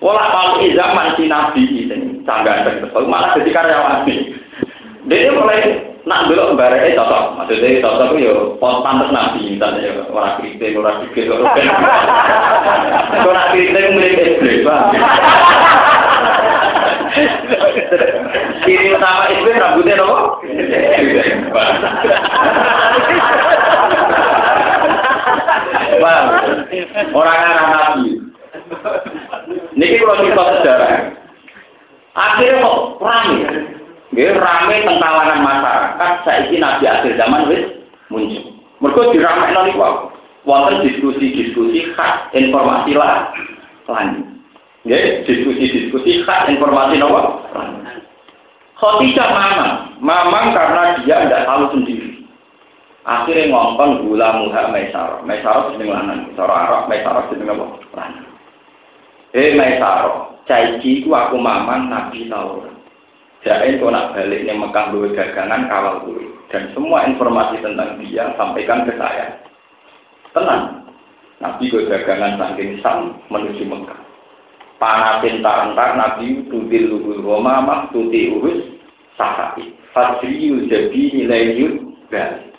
[0.02, 2.66] Wala kalau zaman si Nabi ini, canggah
[3.08, 4.04] malah jadi karyawan.
[5.12, 7.40] Dia mulai nak belok bareke cocok.
[7.40, 11.68] Maksudnya cocok itu ya pantas nabi misalnya ya orang kritik, orang dikit, orang ben.
[13.24, 14.68] Orang kritik milik iblis.
[18.64, 20.40] Ciri utama iblis rambutnya nopo?
[26.04, 26.26] Bang,
[27.12, 28.08] orang anak nabi.
[29.76, 30.92] Niki kalau kita sejarah.
[32.14, 33.44] Akhirnya kok ramai.
[34.14, 37.66] Nggih rame teng kalangan masyarakat saiki nabi akhir zaman wis
[38.14, 38.44] muncul.
[38.78, 39.82] Mergo diramekno niku
[40.46, 43.34] wonten diskusi-diskusi khas informasi lah
[43.90, 44.28] lanjut.
[44.86, 47.42] Nggih, diskusi-diskusi khas informasi napa?
[48.84, 52.20] Khotijah mamang, mamang karena dia tidak tahu sendiri.
[53.08, 57.80] Akhirnya ngomong gula muha maisaro, maisaro sedang lanang, cara Arab maisaro sedang apa?
[57.96, 58.28] Lanang.
[59.32, 62.76] Eh maisaro, caiki ku aku mamang nabi taurat.
[63.48, 66.32] Jain kau nak balik yang Mekah dua dagangan kawal gue.
[66.52, 69.36] Dan semua informasi tentang dia sampaikan ke saya.
[70.36, 70.92] Tenang.
[71.40, 74.00] Nabi gue dagangan saking sam menuju Mekah.
[74.76, 78.73] Panasin tarantar Nabi tudil luhur Roma mak tuti urus
[79.18, 79.74] sahabi.
[79.94, 81.74] Fadriyul jadi nilai yud
[82.10, 82.54] balik.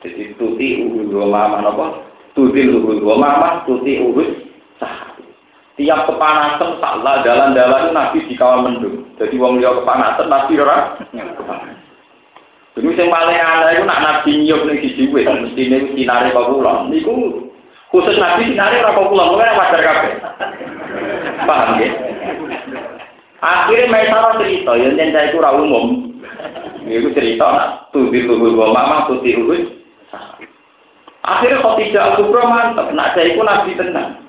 [0.00, 1.86] Jadi tuti uhur Roma apa?
[2.32, 4.32] Tudil luhur Roma mak tuti urus
[4.80, 5.28] sahabi.
[5.76, 9.04] Tiap kepanasan salah jalan-jalan Nabi di kawal mendung.
[9.20, 10.96] Jadi wong liya kepanasan Nabi ora
[12.70, 16.86] Jadi sing paling aneh itu nak Nabi nyup ning siji wit mestine sinare kok kula.
[16.88, 17.44] Niku
[17.92, 20.12] khusus Nabi sinare ora kok kula, mulai wajar kabeh.
[21.44, 21.90] Paham ya?
[23.40, 26.12] Akhirnya Maisarah cerita, yang saya ora umum.
[26.84, 29.80] Itu cerita, nak tuti luhur wa mama tuti urus.
[31.24, 34.20] Akhirnya kok tidak kubro mantep, nak saya itu Nabi tenang.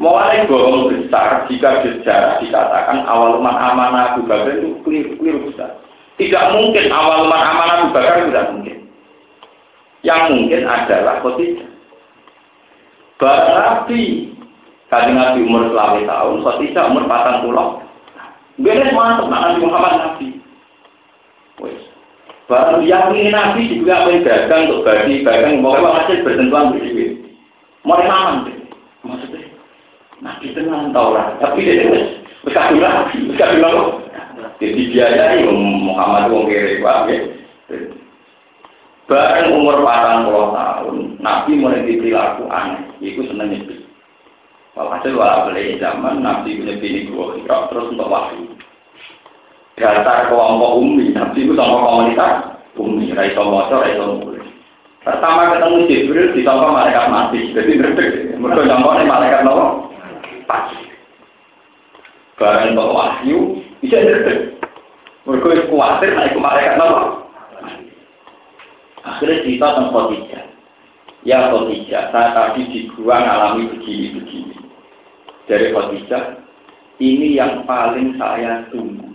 [0.00, 5.76] Mulai bohong besar jika sejarah dikatakan awal umat amanah Abu Bakar itu keliru, besar.
[6.16, 8.88] Tidak mungkin awal umat amanah Abu Bakar tidak mungkin.
[10.00, 11.70] Yang mungkin adalah Khadijah.
[13.20, 14.32] Bahkan Nabi,
[14.90, 17.78] kajian Nabi umur selama tahun, Khadijah umur patang pulau.
[18.58, 20.26] Beres masuk Nabi Muhammad Nabi.
[21.62, 21.80] Wes.
[22.50, 27.14] Baru yang ini Nabi juga apa dagang untuk bagi, dagang, pokoknya masih bersentuhan bersih.
[27.86, 28.50] Mau aman,
[29.06, 29.46] maksudnya
[30.20, 34.60] Nabi tenang tau lah, tapi dia wis wis kadung lagi, wis kadung lagi.
[34.60, 37.16] Jadi Muhammad wong kere wae.
[37.72, 37.78] Ya.
[39.08, 43.79] Bareng umur patang puluh tahun, Nabi mulai diperilaku aneh, itu seneng nyepi.
[44.78, 48.46] Walhasil walau beli zaman, Nabi punya pilih dua kira terus untuk wahyu.
[49.74, 52.32] Dasar kelompok umi, Nabi itu sama komunitas
[52.78, 54.46] umi, raiso motor, raiso mulai.
[55.00, 58.04] Pertama ketemu Jibril, ditambah malaikat mati, jadi ngerti.
[58.36, 59.88] Mereka contohnya malaikat nopo
[60.44, 60.76] pasti.
[62.36, 63.38] Barang untuk wahyu,
[63.80, 64.34] bisa ngerti.
[65.24, 67.24] Mereka khawatir naik ke malaikat nama.
[69.00, 70.44] Akhirnya cerita tentang Khadijah.
[71.24, 74.59] Ya Khadijah, saya tadi di gua ngalami begini-begini.
[75.50, 76.46] Dari Khadijah,
[77.02, 79.10] ini yang paling saya tunggu.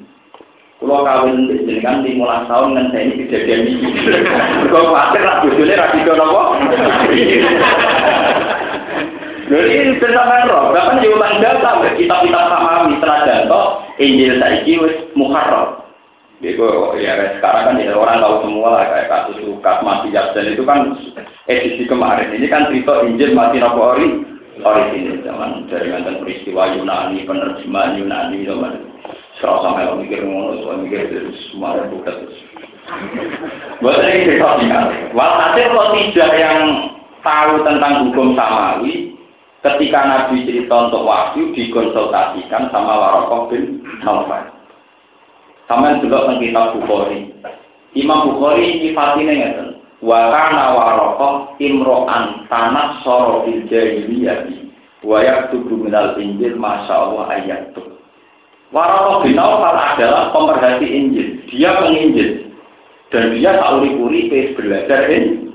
[0.83, 3.89] Kalau kawin dengan lima tahun dengan saya ini kejadian ini.
[4.67, 6.43] Kalau khawatir lah, bujurnya radikal nopo.
[9.45, 13.63] Jadi bersama roh, bahkan diulang data, kitab-kitab sama setelah janto,
[14.01, 15.85] Injil saiki wis muharram.
[16.43, 16.59] Jadi
[16.99, 20.99] ya sekarang kan ya, orang tahu semua lah kayak kasus Lukas mati dan itu kan
[21.47, 22.35] edisi kemarin.
[22.35, 28.73] Ini kan cerita Injil mati ori orisinil zaman dari mantan peristiwa Yunani, penerjemahan Yunani zaman
[29.41, 32.39] serau sampai lo mikir ngono, so mikir terus semua buka terus.
[33.83, 35.11] Buat ini singkat.
[35.11, 36.59] Walhasil kalau tidak yang
[37.25, 39.15] tahu tentang hukum samawi,
[39.65, 44.53] Ketika Nabi cerita untuk wahyu dikonsultasikan sama Warokoh bin Naufal.
[45.65, 47.33] Sama juga tentang kitab Bukhari.
[47.97, 49.74] Imam Bukhari nyifatinnya ngeten.
[50.05, 54.69] Wa kana warokoh imro'an tanah soro fil jahiliyati.
[55.01, 57.97] Wa yaktubu minal injil masya Allah ayat tuh
[58.73, 61.37] Warokoh bin Nawfal adalah pemerhati Injil.
[61.53, 62.49] Dia penginjil.
[63.13, 65.45] Dan dia tak uri-uri belajar ini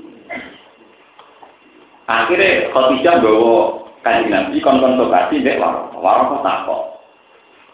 [2.11, 6.81] akhirnya Khadijah bawa kaji nabi konsultasi dek warokoh warokoh takok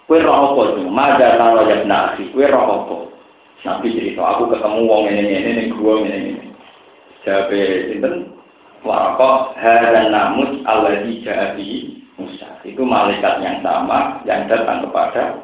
[0.05, 0.77] kue roh apa
[1.39, 2.95] taro ya nasi kue roh apa
[3.65, 6.46] nabi cerita aku ketemu wong ini ini ini gua ini ini
[7.25, 8.37] Jabe sinten
[8.85, 12.49] Warokoh hadan namus alladhi ja'abi Musa.
[12.61, 15.35] Itu malaikat yang sama yang datang kepada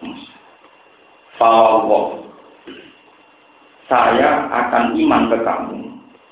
[0.00, 0.34] Musa.
[1.36, 2.24] Fawwah.
[3.88, 5.80] Saya akan iman ke kamu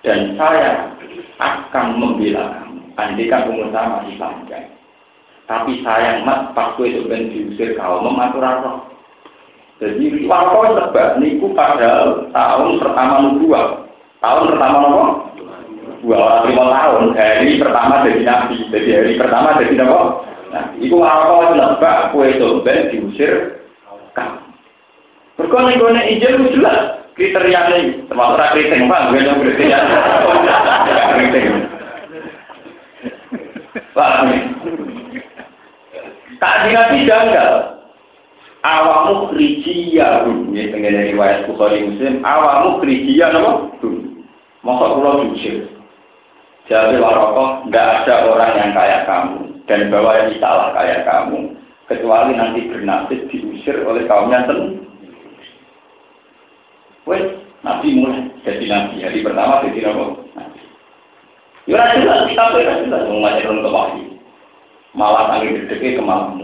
[0.05, 0.93] dan saya
[1.41, 2.81] akan membela kamu.
[2.97, 4.67] Andikan umur saya masih panjang.
[5.47, 8.79] Tapi sayang mat pas itu ben diusir kau mematur roh.
[9.79, 13.86] Jadi warokoh sebab niku pada tahun pertama nubuah
[14.21, 15.03] Tahun pertama nopo?
[16.05, 17.03] Dua orang lima tahun.
[17.17, 18.57] Hari pertama jadi nabi.
[18.71, 20.01] Jadi hari pertama jadi nopo?
[20.47, 23.61] Nah, itu apa nebak kue domben diusir
[24.15, 24.41] kamu.
[25.37, 29.79] Berkone kone injil itu jelas kriteria ini termasuk keriting pak, gue yang kriteria.
[31.13, 31.47] Keriting.
[33.93, 34.13] Pak,
[36.41, 37.53] tak dikasih janggal.
[38.67, 42.19] Awamu krijiya, ya, tengen riwayat Bukhari Muslim.
[42.27, 43.79] Awamu krijiya, nopo?
[44.67, 45.71] Masa pulau jujur.
[46.67, 49.63] Jadi warokoh, tidak ada orang yang kaya kamu.
[49.71, 51.55] Dan bahwa yang salah kaya kamu.
[51.87, 54.83] Kecuali nanti bernasib diusir oleh kaumnya sendiri.
[57.07, 57.23] Wes,
[57.63, 59.07] Nabi mulai jadi Nabi.
[59.07, 60.27] Hari pertama jadi Nabi.
[61.71, 63.07] Ya jelas, kita tuh jelas.
[63.07, 64.07] Mau ngajarin ke wahyu.
[64.99, 66.43] Malah tangi gede ke malam.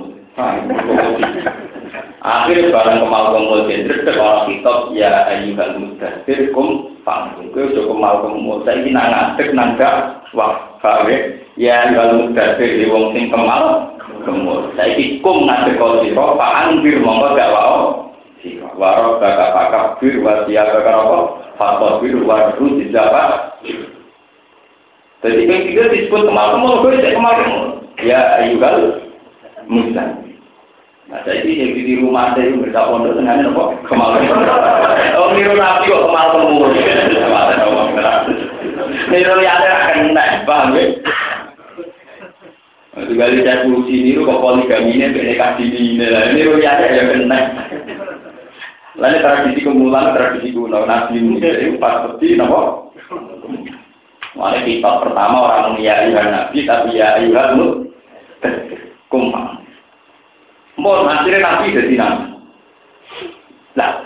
[2.22, 7.52] Akhirnya barang kemal kumpul jendrik, orang kitab ya ayyuhal mudasir kum panggung.
[7.52, 9.90] Kau udah kemal kumpul, saya ini nangadek nangga
[10.32, 11.16] wah kawe
[11.60, 13.92] ya ayyuhal mudasir di wong sing kemal
[14.24, 14.72] kumpul.
[14.78, 18.08] Saya ini kum ngadek kau siro, pak anbir mongko gak wau.
[18.72, 21.18] Warok bakal bakal bir wasia bakal apa?
[21.60, 23.60] Faktor bir waru dijawab.
[25.22, 27.66] Jadi yang tiga disebut kemal kumpul, gue kemal kumpul.
[28.00, 29.10] Ya ayyuhal
[29.68, 30.31] mudasir.
[31.12, 33.64] Nah, jadi yang di rumah saya itu berita pondok dengan apa?
[33.84, 34.32] Kemarin.
[35.20, 36.28] Oh, niru nabi kok kemal.
[37.12, 37.88] Kemarin ngomong
[39.12, 40.84] Niru yang ada kena, paham ya?
[43.12, 46.32] Juga lihat solusi niru kok poligami ini beda kasih ini lah.
[46.32, 47.40] Niru yang ada yang kena.
[48.96, 52.88] Lalu tradisi kemulan tradisi kuno nabi itu pas seperti apa?
[54.32, 57.66] Mana kita pertama orang ya nabi tapi ya ayuhan mu
[59.12, 59.61] kumpang.
[60.82, 62.26] Mau akhirnya nabi jadi nabi.
[63.78, 64.02] Nah,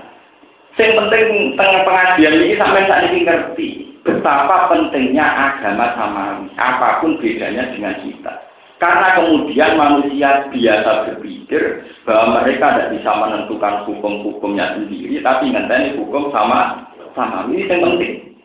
[0.77, 3.69] yang penting tengah pengajian ini sampai saat ini ngerti
[4.05, 8.33] betapa pentingnya agama samawi, apa pun bedanya dengan kita.
[8.77, 16.29] Karena kemudian manusia biasa berpikir bahwa mereka tidak bisa menentukan hukum-hukumnya sendiri, tapi ngenteni hukum
[16.29, 16.85] sama
[17.17, 18.37] sama ini yang penting.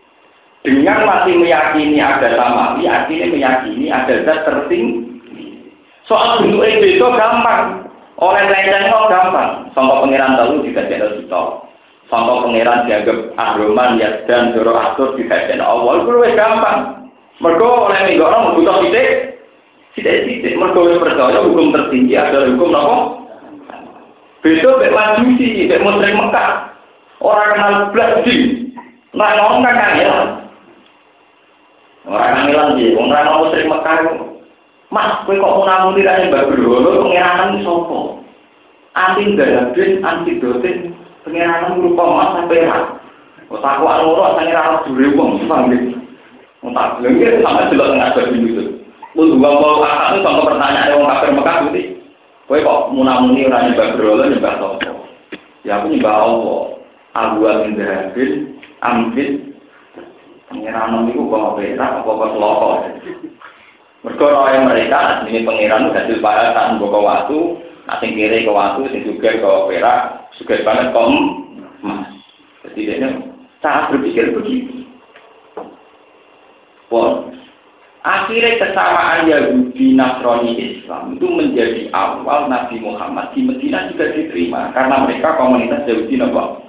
[0.63, 5.67] Dengan masih meyakini ada samawi, artinya meyakini ada zat tertinggi.
[6.07, 7.91] Soal bentuk itu gampang.
[8.22, 9.51] Oleh lenceng kok gampang.
[9.74, 11.41] Sangka pangeran tahu juga tidak kita.
[12.05, 16.05] Sangka pangeran dianggap ahroman ya dan doro atur juga tidak awal.
[16.05, 17.09] Itu lebih gampang.
[17.41, 19.09] Mereka oleh minggu orang butuh titik.
[19.97, 20.53] Tidak-tidak.
[20.53, 22.97] Mereka percaya hukum tertinggi adalah hukum apa?
[24.45, 26.51] Besok bek majusi, bek muslim Mekah.
[27.22, 28.69] Orang kenal belas di.
[29.17, 30.28] Nah, ngomong kan kangelan.
[32.05, 32.93] Orang kangelan sih.
[32.93, 33.97] Orang kenal muslim Mekah
[34.92, 38.20] Mas, kowe kok mau tidak yang berdoa, pengiranan sopo.
[38.92, 40.92] Anti galabin, anti dotin,
[41.24, 43.00] pengiranan berupa mas sampai rak.
[43.48, 45.72] Kok aku saya ngira dure wong, paham
[46.62, 48.64] Entah, lagi sama jelas nggak ada itu.
[49.18, 51.86] Lu dua mau akak itu sama pertanyaan orang kafir Mekah putih.
[52.46, 54.92] Kowe kok munamuni orang nyembah berhala nyembah sopo.
[55.66, 56.62] Ya aku nyembah Allah.
[57.12, 59.52] Abu Amin Dahabin, Ambil,
[60.48, 62.70] pengiranan itu kok perak, apa kok seloko.
[64.02, 67.38] Mereka roh mereka, ini pengiran hasil bahasa buka waktu,
[67.86, 70.02] asing kiri ke waktu, sing juga ke perak,
[70.41, 71.14] juga banget kom.
[72.66, 73.10] Jadi dia
[73.62, 74.89] sangat berpikir begitu.
[76.89, 77.30] Pun,
[78.02, 85.06] akhirnya kesamaan Yahudi Nasrani Islam itu menjadi awal Nabi Muhammad di Medina juga diterima karena
[85.06, 86.62] mereka komunitas Yahudi Nabi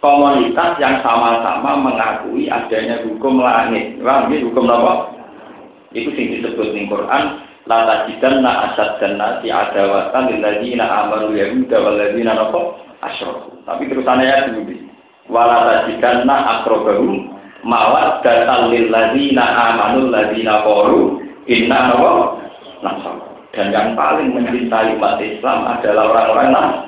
[0.00, 4.00] komunitas yang sama-sama mengakui adanya hukum langit.
[4.00, 5.19] Paham Hukum apa?
[5.90, 7.24] Itu sing disebut di Quran,
[7.66, 12.60] la asad dan nasi adawatan lilladzina amanu yahuda wal ladzina napa
[13.02, 13.58] asyraku.
[13.66, 14.76] Tapi terusannya ya dulu.
[15.30, 16.66] Wala tajidanna
[17.62, 21.94] mawat datal lil ladzina amanul ladzina qalu inna
[22.80, 23.30] nasr.
[23.50, 26.86] Dan yang paling mencintai umat Islam adalah orang-orang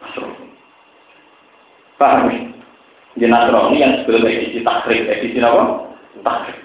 [0.00, 0.48] Nasrani.
[2.00, 2.28] Paham?
[3.20, 5.92] Di Nasrani yang sebelum edisi takrib, edisi apa?
[6.24, 6.59] Takrib.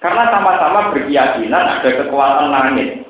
[0.00, 3.04] Karena sama-sama berkeyakinan ada kekuatan langit.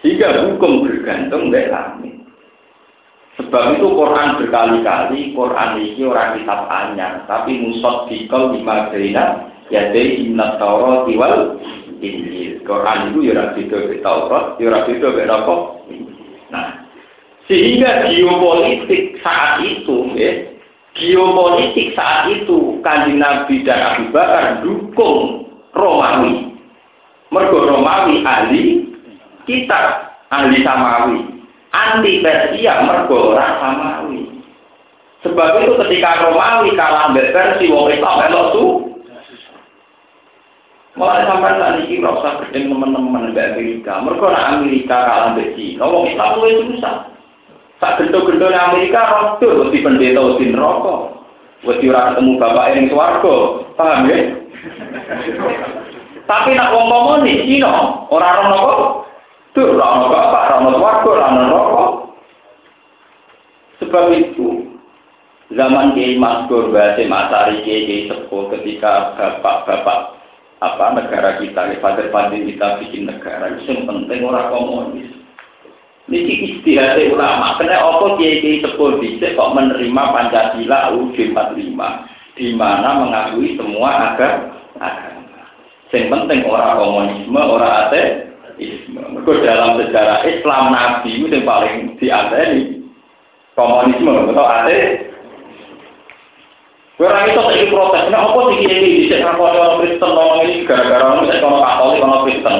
[0.00, 2.14] Sehingga hukum bergantung dari langit.
[3.34, 10.22] Sebab itu Quran berkali-kali, Quran ini orang kitab anyar, tapi musot dikol lima berina, jadi
[10.22, 11.58] inna taurat wal
[11.98, 12.62] injil.
[12.62, 14.70] Quran itu ya beda be Taurat, ya
[15.34, 15.54] apa?
[16.54, 16.68] Nah,
[17.50, 20.54] sehingga geopolitik saat itu, ya,
[20.94, 25.43] geopolitik saat itu kanjeng Nabi dan Abu Bakar dukung
[25.74, 26.54] Romawi.
[27.34, 28.94] Mergo Romawi ahli
[29.44, 31.20] kita ahli Samawi
[31.74, 34.30] anti Persia mergo ora samawi.
[35.26, 38.66] Sebab itu ketika Romawi kalah mbek Persia wong Islam melok tu
[40.94, 43.98] Mulai sampai saat ini kita usah gedeng teman-teman mbak Amerika.
[43.98, 45.90] Mereka nak Amerika kalah mbek Cina.
[45.90, 46.96] Wong Islam itu susah.
[47.82, 51.18] Sak gendo-gendo Amerika rodo wedi pendeta wedi neraka.
[51.66, 53.36] Wedi ora ketemu bapak yang swarga.
[53.74, 54.18] Paham ya?
[56.24, 57.68] Tapi nak wong komunis Cina
[58.08, 58.74] ora ora napa?
[59.54, 61.92] Tuh, rano bapak, rano warga, rano rokok.
[63.78, 64.66] Sebab itu,
[65.54, 70.18] zaman Kiai Maskur, Basim Asari, Kiai Sepuh, ketika bapak-bapak
[70.58, 75.10] apa negara kita, father father kita bikin negara, itu yang penting orang komunis.
[76.10, 82.58] Niki istihad ulama, karena apa Kiai Kiai Sepuh bisa kok menerima Pancasila UUD 45, di
[82.58, 84.53] mana mengakui semua agama.
[85.94, 88.24] Yang penting orang komunisme, orang ateis,
[88.94, 92.84] Mereka dalam sejarah Islam Nabi itu yang paling dianteni
[93.58, 94.78] komunisme atau ate.
[96.94, 101.02] Orang itu saya protes, nah apa sih ini bisa ngapain orang Kristen orang ini gara-gara
[101.02, 102.58] orang saya orang Katolik orang Kristen.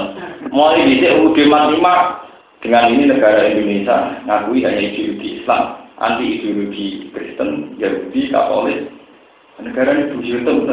[0.51, 5.63] Mulai bisa UUD 45 dengan ini negara Indonesia ngakui hanya ideologi Islam,
[6.03, 8.91] anti ideologi Kristen, Yahudi, Katolik.
[9.63, 10.67] Negara ini bujutan,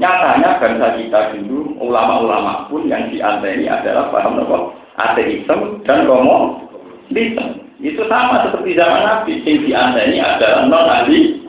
[0.00, 4.72] Nyatanya bangsa kita dulu, ulama-ulama pun yang dianteni adalah paham apa?
[4.96, 7.44] Ateisme dan komunisme.
[7.84, 9.44] Itu sama seperti zaman Nabi.
[9.44, 11.44] Yang dianteni adalah non ahli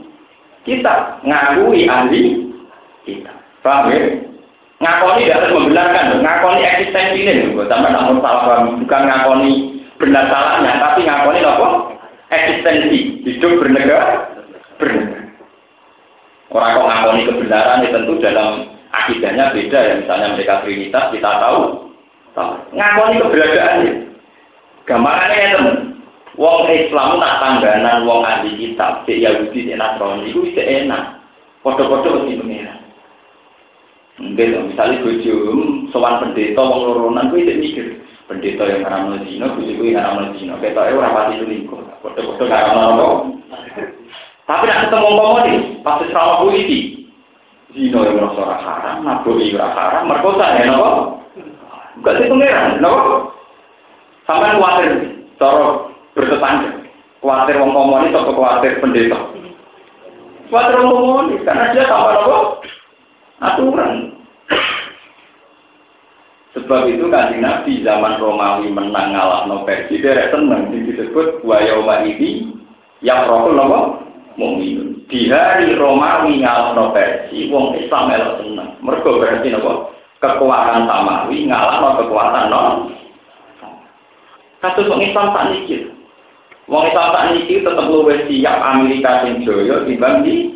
[0.67, 1.23] kita.
[1.23, 2.51] Ngakui ahli
[3.07, 3.31] kita.
[3.63, 4.19] Paham ya?
[4.83, 6.19] Ngakoni tidak membenarkan.
[6.19, 7.55] Ngakoni eksistensi ini.
[7.71, 8.67] Sama namun salah.
[8.67, 9.51] Bukan ngakoni
[9.95, 10.75] benar salahnya.
[10.75, 11.67] Tapi ngakoni apa?
[12.35, 13.23] Eksistensi.
[13.23, 14.27] Hidup bernegara.
[14.75, 15.20] Bernegara.
[16.51, 18.49] Orang kok ngakoni kebenaran itu ya tentu dalam
[18.91, 19.93] akidahnya beda ya.
[20.03, 21.63] Misalnya mereka Trinitas kita tahu.
[22.75, 23.93] Ngakoni keberadaannya.
[24.83, 25.77] Gambarannya ya teman.
[26.39, 31.19] Wong Islam tak tangganan wong ahli kitab, cek Yahudi, cek Nasrani, itu bisa enak.
[31.59, 32.75] Foto-foto mesti mengira.
[34.15, 35.33] Mungkin misalnya bojo
[35.91, 37.85] sowan pendeta wong loronan kuwi cek mikir.
[38.31, 40.55] Pendeta yang haram zina, bojo kuwi haram zina.
[40.63, 41.79] Ketoke ora pati selingkuh.
[41.99, 43.07] Foto-foto haram apa?
[44.51, 46.79] Tapi nak ketemu komunis, pasti serama polisi.
[47.71, 50.91] Zino yang merasa orang haram, naboi orang haram, merkosa ya, nopo?
[52.03, 53.31] Bukan itu pengeran, nopo?
[54.27, 54.91] Sampai khawatir,
[55.39, 56.83] cara bertetangga.
[57.23, 59.19] Khawatir wong komunis atau khawatir pendeta.
[60.51, 62.39] Khawatir wong komunis, karena dia tambah nopo?
[63.39, 64.19] Aturan.
[66.59, 72.51] Sebab itu kan Nabi zaman Romawi menang ngalah no Persia, dia seneng disebut wayoma ini
[72.99, 74.00] yang rokul nopo
[74.35, 75.03] mukmin.
[75.07, 78.69] Di hari Romawi ngalahno Persia, wong Islam melok seneng.
[78.79, 79.91] Mergo berarti napa?
[80.21, 82.75] Kekuatan Samawi ngalahno kekuatan non.
[84.61, 85.89] Kasus wong Islam tak niki.
[86.69, 90.53] Wong Islam tak niki tetep luwih siap Amerika sing joyo timbang di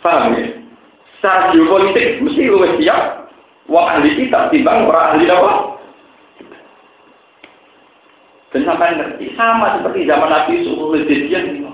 [0.00, 0.48] Paham ya?
[1.20, 3.28] Secara geopolitik mesti luwih siap
[3.68, 5.69] wong ahli kita timbang orang ahli apa?
[8.50, 11.70] Dan sampai ngerti, sama seperti zaman Nabi Yusuf Lejedian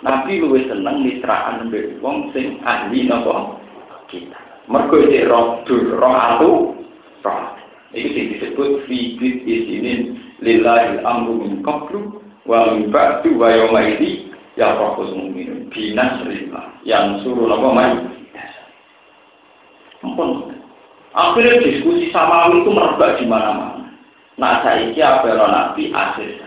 [0.00, 3.60] Nabi lebih seneng mitraan mbek wong sing ahli napa
[4.08, 4.38] kita.
[4.64, 6.50] Mergo iki roh dur roh atu
[7.20, 7.44] roh.
[7.92, 12.16] Iki sing disebut fi bid isinin lillahi amru min qablu
[12.48, 17.92] wa min ba'du wa yawma idzi ya rabbul mu'minun bi nasrillah yang suruh napa mai.
[20.00, 20.56] Ampun.
[21.12, 23.89] Akhirnya diskusi samawi itu merebak di mana-mana.
[24.40, 26.40] Nah saiki apa nabi akhir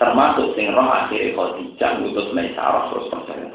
[0.00, 3.52] termasuk sing roh akhir Khadijah ngutus Maisarah terus percaya.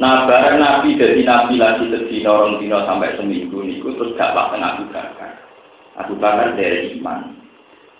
[0.00, 4.48] Nah bareng nabi dari nabi lagi sedina orang dino sampai seminggu niku terus gak pak
[4.56, 5.32] tengah Abu Bakar.
[6.00, 7.36] Abu Bakar dari iman.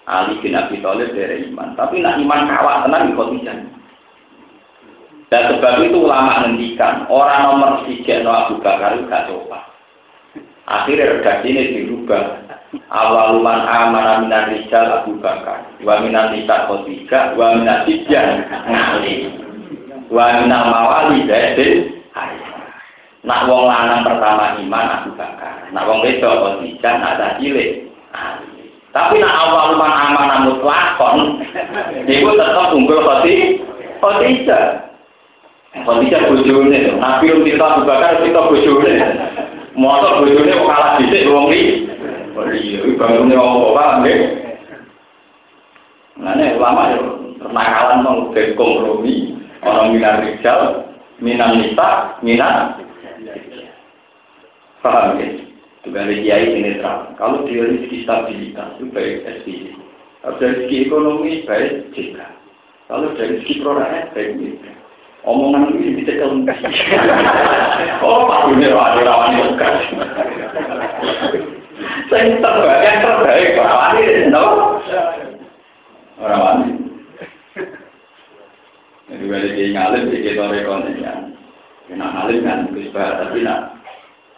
[0.09, 1.77] Ali bin Abi Thalib dari iman.
[1.77, 3.59] Tapi nak iman kawat tenang di Khadijah.
[5.29, 9.69] Dan sebab itu ulama ngendikan orang nomor tiga no Abu Bakar gak coba.
[10.65, 12.50] Akhirnya redaksi ini dirubah.
[12.71, 19.27] Awal man amana minan rijal Abu Bakar, wa minan nisa Khadijah, wa minan tijah ngali,
[20.07, 21.99] wa minan mawali Zaidin
[23.27, 27.91] Nak wong lanang pertama iman Abu Bakar, nak wong wedok Khadijah, nak ada cilik.
[28.95, 31.43] Tapi nak awal man amana mutlakon,
[32.07, 33.67] itu tetap unggul Khadijah.
[33.99, 34.65] Khadijah.
[35.75, 38.95] Khadijah bojone, Nabi kita Abu Bakar kita bojone.
[39.75, 41.90] Motor kok kalah dhisik wong iki.
[42.31, 44.21] Iya, bangune apa paham nggih?
[46.21, 46.99] Nah, ulama ya
[47.41, 50.85] pernakalan mau kompromi orang minat rijal,
[51.19, 52.79] minat nisa, minat
[54.85, 55.29] paham ya?
[55.81, 56.77] Juga ada kiai ini.
[57.17, 59.73] Kalau dia rezeki stabilitas itu baik SPI.
[60.21, 62.21] Kalau dari segi ekonomi baik JK.
[62.85, 64.65] Kalau dari segi perorangan baik JK.
[65.25, 66.61] Omongan ini bisa kelengkap.
[68.05, 69.89] oh, Pak Dunia, ada rawan bekas.
[72.11, 74.45] Sing terbaik, yang terbaik orang wani, no?
[76.21, 76.69] Orang wani.
[79.11, 81.15] Jadi balik di ngalim, di kita rekonnya.
[81.91, 83.81] Kena ngalim kan, bisa tapi nak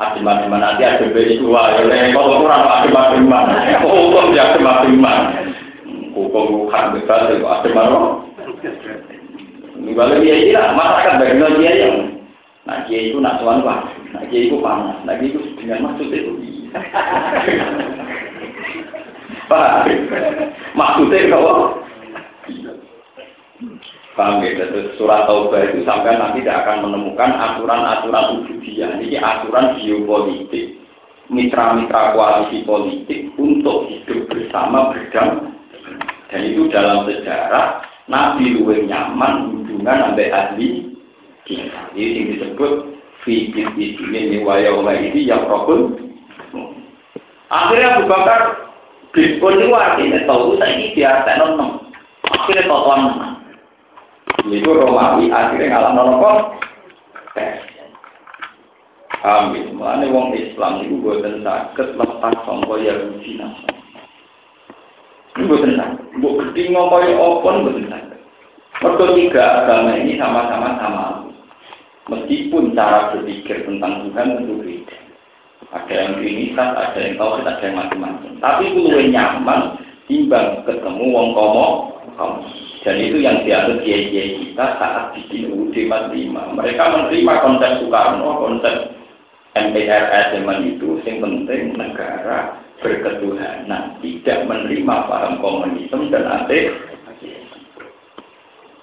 [0.03, 3.55] Adiman-adiman nanti ada beri dua, ya kalau kurang adiman-adiman,
[3.87, 5.47] hukum ya adiman-adiman.
[6.11, 8.19] Hukum bukan besar, itu adiman
[9.93, 11.97] Kalau dia ini lah, masyarakat bagaimana dia yang
[12.63, 16.15] Nah, dia itu nak tuan pak, nah dia itu panas, nah dia itu dengan maksud
[16.15, 16.31] itu
[20.73, 21.83] Maksudnya kalau
[24.13, 24.69] Paham ya?
[25.01, 29.01] Surat Taubah itu sampai nanti tidak akan menemukan aturan-aturan ubudiyah.
[29.01, 30.77] Ini aturan geopolitik,
[31.33, 35.49] mitra-mitra koalisi politik untuk hidup bersama berdamai.
[36.29, 40.93] Dan itu dalam sejarah Nabi luwe nyaman hubungan sampai ahli.
[41.49, 42.73] Ini yang disebut
[43.25, 46.12] fikir di sini waya ini yang rokun
[47.53, 48.73] Akhirnya Abu Bakar
[49.13, 51.71] Bispun itu artinya tahu saya ini tenon nem.
[52.33, 53.37] Akhirnya menang.
[54.49, 56.49] Itu Romawi akhirnya ngalah
[57.37, 57.61] tes.
[59.23, 59.77] Amin.
[59.77, 63.85] Mulane wong Islam itu boten saged lepas sangka Yahudi Nasrani.
[65.37, 66.01] Ini boten saged.
[66.19, 68.19] Mbok gedhi ngopo apa boten saged.
[68.83, 71.07] Mergo tiga agama ini sama-sama sama.
[72.11, 75.02] Meskipun cara berpikir tentang Tuhan tentu beda.
[75.73, 78.33] Ada yang trinitas, ada yang tahu, ada yang macam-macam.
[78.45, 79.61] Tapi itu lebih nyaman
[80.05, 81.69] timbang ketemu wong komo.
[82.83, 86.59] Dan itu yang dianggap kiai-kiai kita saat bikin UUD 45.
[86.61, 88.75] Mereka menerima konsep Soekarno, konsep
[89.57, 96.75] MPRS zaman itu, yang penting negara berketuhanan, tidak menerima paham komunisme dan ateis.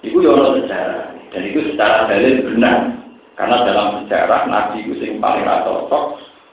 [0.00, 2.96] Itu yono ya sejarah, dan itu secara dalil benar.
[3.36, 6.04] Karena dalam sejarah Nabi itu yang paling cocok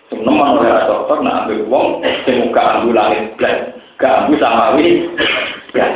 [0.08, 1.88] Teman oleh dokter nak ambil uang,
[2.24, 4.88] semoga ambil langit blas, gak ambil samawi
[5.76, 5.94] blas.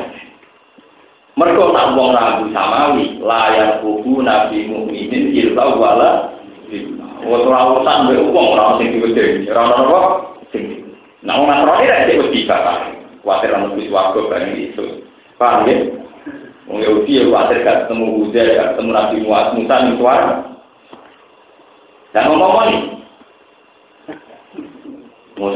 [1.39, 6.11] Nak uang ragu samawi, layak buku nabi mukminin ilta wala.
[7.21, 9.99] Waktu rawusan ambil uang orang sing diwede, orang apa?
[10.51, 10.63] Sing.
[11.21, 12.79] Nah, orang Nasrani tidak disebut tiga kan.
[13.21, 14.85] Khawatir orang bis warga bani itu.
[15.37, 15.77] Paham ya?
[16.65, 17.45] Wong Yahudi ya
[17.85, 20.33] ketemu Uzair, ketemu Nabi Musa di suara.
[22.11, 22.81] Dan ngomong nih,
[25.41, 25.49] Mau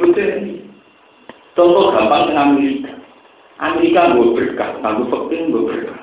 [0.00, 0.58] putih
[1.58, 2.92] Contoh gampang dengan Amerika.
[3.58, 6.00] Amerika gue berkah, gue penting gue berkah.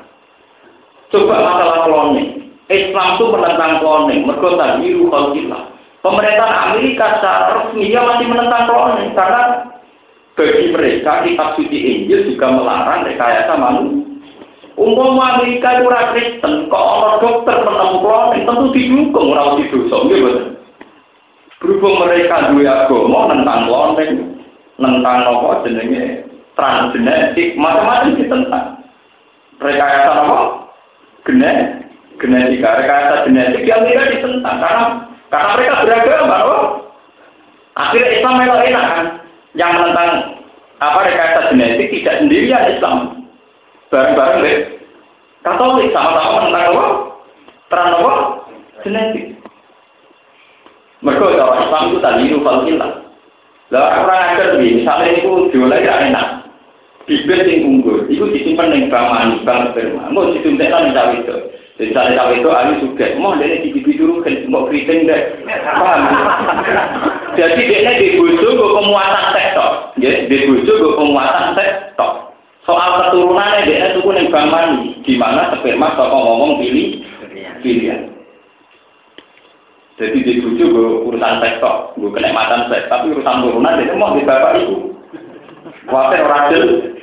[1.15, 2.51] Coba masalah kloning.
[2.67, 5.63] Islam itu menentang kloning, mereka tadi khalqillah.
[6.03, 9.43] Pemerintah Amerika secara resmi dia masih menentang kloning karena
[10.35, 14.03] bagi mereka kitab suci Injil juga melarang rekayasa manusia.
[14.75, 20.54] Umum Amerika itu Kristen, kok orang dokter menemukan kloning tentu didukung orang dosa, gitu.
[21.65, 24.37] Berhubung mereka dua agama tentang lonteng,
[24.77, 26.21] tentang apa jenenge
[26.53, 28.85] transgenetik, macam-macam ditentang.
[29.57, 30.37] Rekayasa apa?
[31.25, 31.89] Genetik,
[32.21, 34.83] genetika, rekayasa genetik yang tidak ditentang karena
[35.33, 36.57] karena mereka beragama, apa?
[37.81, 39.05] Akhirnya Islam melok enak kan,
[39.57, 40.11] yang menentang
[40.85, 42.97] apa rekayasa genetik tidak sendirian Islam,
[43.89, 44.57] bareng-bareng deh.
[45.41, 46.85] Katolik sama-sama menentang apa?
[47.73, 48.13] Terang apa?
[48.85, 49.34] Genetik.
[51.05, 52.91] Mereka cara Islam itu tadi itu falkilah.
[53.69, 56.27] Lah orang ajar nih, misalnya itu jualan ya enak.
[57.05, 60.09] Bibir yang unggul, itu disimpan di bank manis, bank sperma.
[60.09, 61.37] Mau disuntikkan di cawe itu.
[61.77, 63.13] Jadi cawe itu ahli suka.
[63.21, 65.21] Mau di bibir dulu kan, mau keriting deh.
[65.45, 66.01] Paham?
[67.37, 69.93] Jadi dia di bujuk gue pemuatan sektor.
[70.01, 72.33] Ya, di bujuk gue pemuatan sektor.
[72.65, 74.97] Soal keturunannya dia itu pun yang bank manis.
[75.05, 77.05] Di sperma kalau ngomong pilih
[77.61, 78.14] pilihan.
[79.95, 84.11] Jadi di bujuk gue urusan seks kok, gue kenikmatan seks, tapi urusan turunan itu mau
[84.11, 84.91] di bapak ibu.
[85.87, 86.97] Wajar rajin,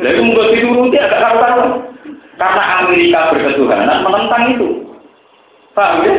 [0.00, 1.84] Jadi mungkin dituruti agak karuan.
[2.38, 4.68] Karena Amerika berketuhanan menentang itu.
[5.74, 6.14] Paham ya?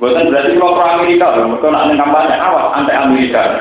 [0.00, 3.60] Bukan berarti kalau pro Amerika, mereka nak neng kampanye awas anti Amerika.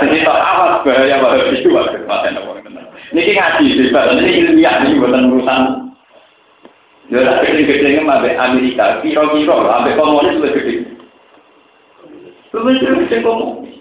[0.00, 1.68] Jadi tak awas bahaya bahaya itu
[3.12, 5.83] Ini ngaji, ini ilmiah, ini bukan urusan
[7.12, 10.74] Ya lah gede-gede ambek Amerika, kira-kira ambek komunis lebih gede.
[12.56, 13.76] Lebih gede komunis.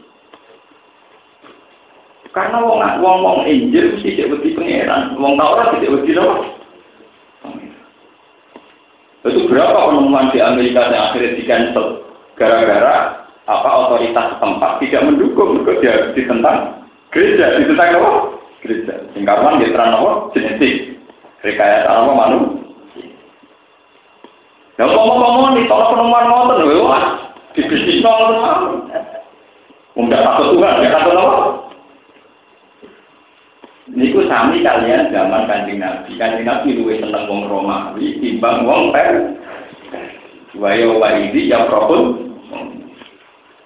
[2.34, 6.36] Karena wong wong wong Injil mesti tidak wedi pangeran, wong Taurat tidak wedi apa?
[9.24, 12.04] Itu berapa penemuan di Amerika yang akhirnya di cancel
[12.36, 18.12] gara-gara apa otoritas setempat tidak mendukung dia ditentang gereja, ditentang apa?
[18.66, 18.94] Gereja.
[19.16, 20.12] Singkapan dia terang apa?
[20.36, 21.00] Genetik.
[21.46, 22.63] Rekayasa apa manusia?
[24.82, 27.06] Ya ngomong-ngomong nih, kalau penemuan ngotot, wah,
[27.54, 28.90] di bisnis ngotot,
[29.94, 31.38] Udah takut Tuhan, ya takut apa?
[33.94, 36.18] Niku sami kalian zaman kanjeng Nabi.
[36.18, 39.38] Kanjeng Nabi luwih seneng wong Romawi timbang wong Per.
[40.58, 42.34] Wayo waidi ya propun.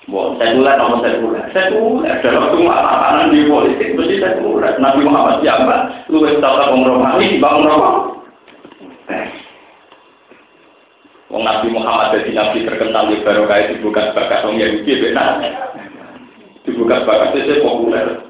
[0.07, 1.45] Bon, sekuler nomor sekuler.
[1.51, 4.75] Sekuler dalam semua tatanan di politik mesti sekuler.
[4.83, 6.07] Nabi Muhammad siapa?
[6.11, 8.06] Luwih tata wong Romawi wong Romawi.
[11.37, 15.37] Wong Nabi Muhammad jadi Nabi terkenal di barokah dibuka bakat Wong Yahudi benar.
[16.65, 18.25] Dibuka bakat itu populer.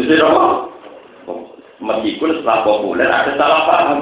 [0.00, 0.72] Itu apa?
[1.84, 4.00] Meskipun setelah populer ada salah paham.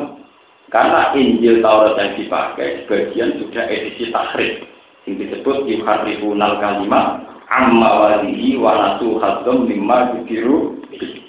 [0.71, 4.63] Karena Injil Taurat yang dipakai sebagian sudah edisi takrif
[5.11, 10.79] yang disebut yuharrifunal kalimah amma walihi wa nasu hadzam lima dikiru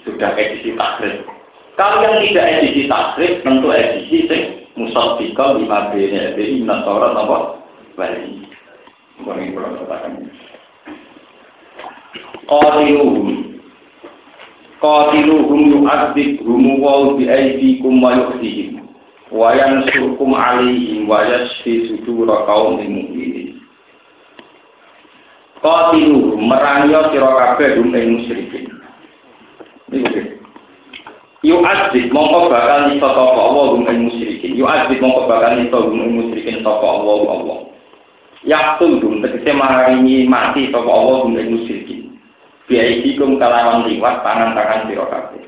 [0.06, 1.26] sudah edisi takrif.
[1.74, 7.64] Kalau yang tidak edisi takrif tentu edisi sing musaddiqan lima bene jadi minat Taurat apa?
[7.96, 8.44] Bali.
[9.24, 10.12] Mungkin kurang katakan.
[12.46, 13.56] Qatiluhum
[14.76, 18.84] Qatiluhum yu'adzibhum wa bi aydikum wa yuhdihim
[19.32, 23.56] wa yansurkum alaihim wa yashfi sudura qaumin mu'minin.
[25.64, 28.66] Qatiluhum merangi sira kabeh ing musyrikin.
[31.46, 34.10] Yu azib mongko bakal iso sapa gum ing
[34.46, 34.58] musyrikin.
[34.58, 37.58] Yu azib mongko bakal iso gum ing musyrikin sapa Allah Allah.
[38.46, 42.02] Yaktul gum tegese maringi mati sapa Allah gum ing musyrikin.
[42.66, 45.42] Biaiki kum kalawan liwat tangan-tangan sira kabeh.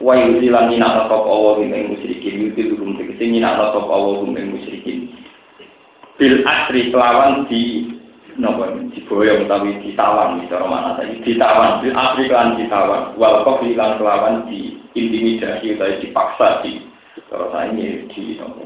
[0.00, 2.34] Wa yuzilan minana sapa Allah gum ing musyrikin.
[2.48, 5.12] Yuzil gum tegese minana sapa Allah gum ing musyrikin.
[6.16, 7.88] Bil asri kelawan di
[8.40, 8.64] nopo
[8.96, 14.72] diboyong utawi ditawan cara mana tadi ditawan di Afrika ditawan wal kok hilang kelawan di
[14.96, 16.80] intimidasi utawi dipaksa di
[17.32, 18.62] saya ini di nopo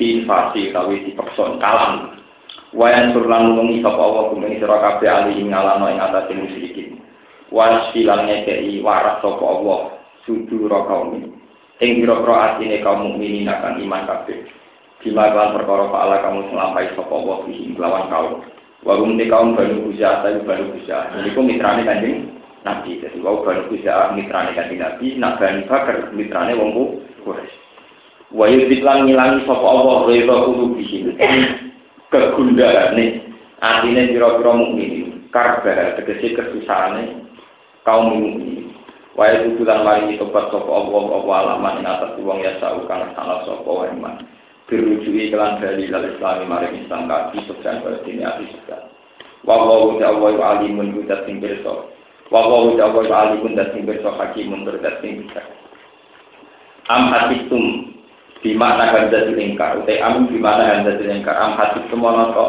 [0.00, 2.16] diinvasi utawi dipaksa kalam
[2.72, 6.96] wayan surlan nulungi sapa Allah kumeng sira kabeh ali ing ngalano ing atase musyrikin
[7.52, 9.80] was filang ngekei waras sapa Allah
[10.24, 11.12] sudura kaum
[11.84, 14.40] ing pira-pira atine kaum mukminin akan iman kabeh
[15.02, 18.38] Bima kelan perkara fa'ala kamu selampai sapa Allah bihi lawan kaum
[18.82, 21.06] Wabung di kaum Banu Huja, tapi Banu Huja.
[21.14, 22.34] Ini kok mitrane kanjeng
[22.66, 22.98] Nabi.
[22.98, 27.61] Jadi wau Banu Huja mitrane kanjeng Nabi, nak Bani Bakar mitrane wong Quraisy.
[28.32, 31.06] Wa yudiklan ngilangi sapa Allah rida kudu bihin.
[32.12, 33.04] Kegundalane
[33.60, 35.28] artine pira-pira mukmin.
[35.32, 37.28] Karbar tegese kesusahane
[37.84, 38.72] kaum mukmin.
[39.12, 43.68] Wa yudulan mari tobat sapa Allah apa alaman ing atas wong ya saukan salah sapa
[43.68, 43.92] wae
[44.72, 48.88] dirujui kelan dari lal islami maring islam kaki pada sini ati sukses
[49.44, 51.92] wawawu ta'awayu alimun budat sing berso
[52.32, 55.28] wawawu ta'awayu alimun dat sing berso hakimun berdat sing
[56.88, 57.12] am
[58.42, 62.46] hatikum bimana handatul ingkar utai am bimana handatul ingkar am hatikum ana to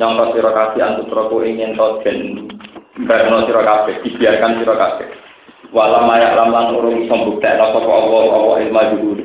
[0.00, 2.48] nyangka sira kabeh antut roko ingin to den
[3.04, 5.08] barno sira kabeh dibiarkan sira kabeh
[5.72, 9.20] wala mayak lamlan urung iso mbuktekno sapa Allah Allah ilmu juhud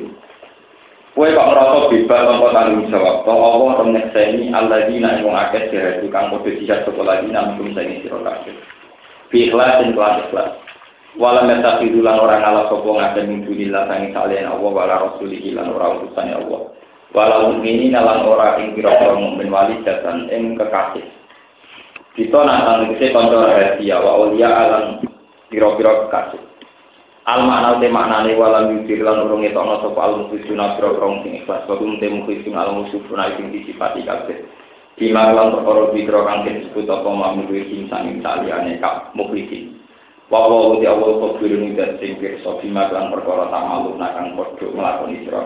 [1.14, 3.22] Kue kok merasa bebas tanpa tanggung jawab.
[3.22, 7.70] Kau Allah temen seni Allah dina yang akeh jahadu kang kode jihad sekolah dina mungkin
[7.70, 8.50] seni siro kasih.
[9.30, 10.58] Bi ikhlas dan kelas
[11.14, 15.70] Wala meta fidulan orang ala sopo ngake minggu nila sangi salian Allah wala rasulihi lan
[15.70, 16.74] ora utusan Allah.
[17.14, 21.06] Wala mukmini nalan ora ing kira-kira mukmin wali jatan ing kekasih.
[22.18, 25.06] Kita nantang kese konco rahasia wa ulia alam
[25.54, 26.42] kira-kira kekasih.
[27.24, 31.64] al makna te maknane walam yusir lan urung etokno sapa al mukhlisuna biro sing ikhlas
[31.64, 34.44] kodum te mukhlisun al musufuna sing disifati kabeh
[34.94, 39.72] Bima lan perkara bidro kang disebut apa mamluwi sing sanging saliyane kak mukhlisin
[40.34, 45.22] wa wa uti awal kofirun dan sing pirsa bima lan perkara tamalu nakang padha nglakoni
[45.22, 45.42] sira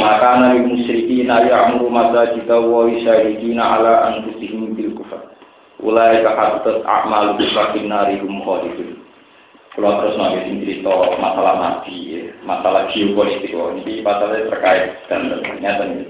[0.00, 5.36] maka nabi musyrikin ya'muru masajid wa yusyahidina ala anfusihim bil kufar.
[5.78, 9.04] Ulai kahatat a'mal bisakin nari hum khalidun
[9.74, 15.82] kalau terus nabi sing cerita masalah nabi ya, masalah geopolitik ini masalahnya terkait dan ternyata
[15.90, 16.04] ini.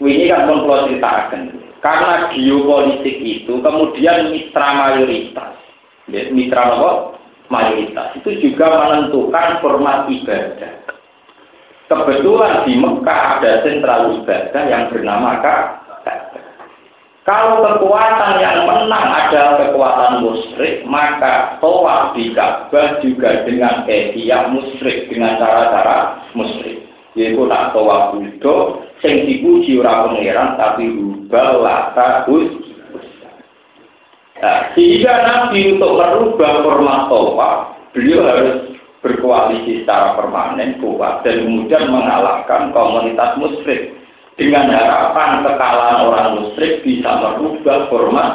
[0.00, 5.56] Ini kan pun kalau ceritakan karena geopolitik itu kemudian mitra mayoritas
[6.08, 6.92] mitra apa?
[7.50, 10.80] mayoritas itu juga menentukan format ibadah
[11.90, 16.38] Kebetulan di Mekah ada sentral ibadah yang bernama Ka'bah.
[17.26, 25.10] Kalau kekuatan yang menang adalah kekuatan musyrik, maka tawaf di Ka'bah juga dengan kehiyah musyrik,
[25.10, 26.86] dengan cara-cara musyrik.
[27.18, 32.52] Yaitu nak budo, sing dipuji ora pangeran tapi rubah lata us.
[34.40, 37.58] Nah, sehingga Nabi untuk merubah format tawaf,
[37.92, 38.72] beliau harus
[39.04, 43.96] berkoalisi secara permanen kuat dan kemudian mengalahkan komunitas musyrik
[44.40, 48.32] dengan harapan kekalahan orang musyrik bisa merubah format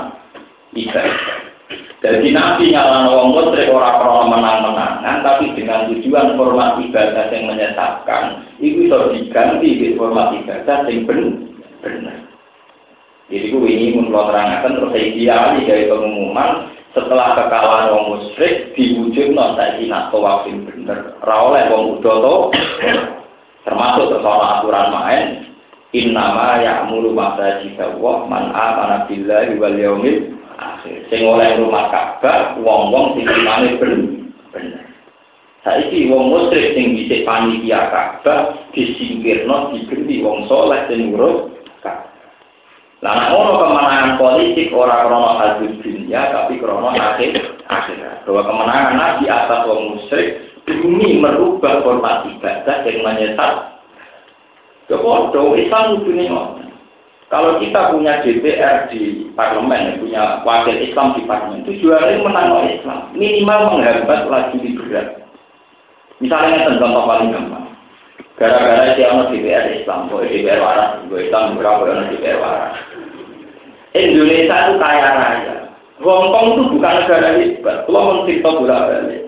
[0.78, 1.45] ibadah.
[2.04, 8.46] Jadi nabi nyala orang musyrik orang krono menang-menangan, tapi dengan tujuan format ibadah yang menyesatkan,
[8.60, 12.18] itu bisa diganti di format ibadah yang benar.
[13.26, 19.60] Jadi gue ini menurut terangkan terus ideal dari pengumuman setelah kekalahan wong musyrik diwujud non
[19.60, 22.56] saiki tawaf sing bener ra oleh wong udoto
[23.68, 25.28] termasuk tersoal aturan main
[25.91, 30.39] innama ya'muru masajid wa man amana billahi wal yaumil
[30.86, 34.86] akhir sing oleh rumah Ka'bah wong-wong sing imane bener
[35.66, 41.58] saiki wong musyrik sing bisa panitia Ka'bah disingkirno digendi wong soleh sing ngurus
[43.04, 47.38] Nah, ngono kemenangan politik orang krono hadis dunia, tapi krono akhir
[47.70, 48.26] akhirat.
[48.26, 53.78] Bahwa kemenangan Nabi atas wong musyrik demi merubah format ibadah yang menyesat.
[54.90, 56.66] Kepodo Islam dunia
[57.26, 62.99] Kalau kita punya DPR di parlemen, punya wakil Islam di parlemen, tujuannya menang Islam.
[63.17, 65.07] Minimal menghambat laju liberal.
[66.21, 67.67] Misalnya contoh paling gampang.
[68.36, 72.76] Gara-gara dia mau DPR Islam, boleh DPR waras, gue Islam berapa orang DPR waras.
[73.95, 75.55] Indonesia itu kaya raya.
[76.03, 77.78] Hongkong itu bukan negara hebat.
[77.88, 79.21] Kalau mencerita bola balik.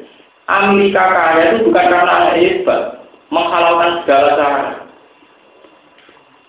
[0.51, 2.81] Amerika kaya itu bukan karena hebat.
[3.31, 4.86] Menghalalkan segala cara.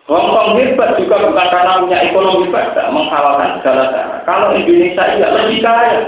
[0.08, 2.72] Hongkong hebat juga bukan karena punya ekonomi hebat.
[2.88, 4.16] Menghalalkan segala cara.
[4.24, 5.98] Kalau Indonesia tidak lebih kaya.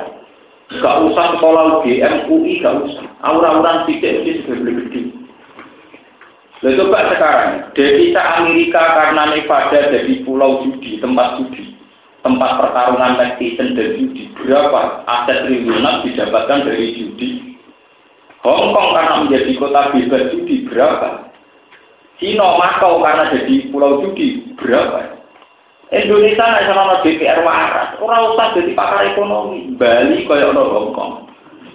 [0.71, 3.05] Gak usah sekolah UGM, UI, gak usah.
[3.27, 5.01] Aura-auran sedikit itu sudah lebih gede.
[6.63, 11.71] Lalu coba sekarang, devisa Amerika karena Nevada jadi pulau judi, tempat judi
[12.21, 17.29] tempat pertarungan netizen dan judi berapa aset triliunan didapatkan dari judi
[18.41, 21.30] Hong Kong karena menjadi kota bebas judi berapa
[22.21, 25.19] Cina Makau karena jadi pulau judi berapa
[25.91, 31.13] Indonesia nggak sama DPR waras orang usah jadi pakar ekonomi Bali kaya ono Hong Kong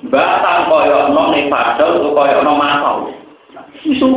[0.08, 2.98] Batam kaya Nevada atau kaya ono Makau
[3.84, 4.08] itu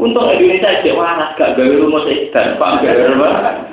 [0.00, 3.70] Untuk Indonesia jadi waras gak gawe rumus dan pak gawe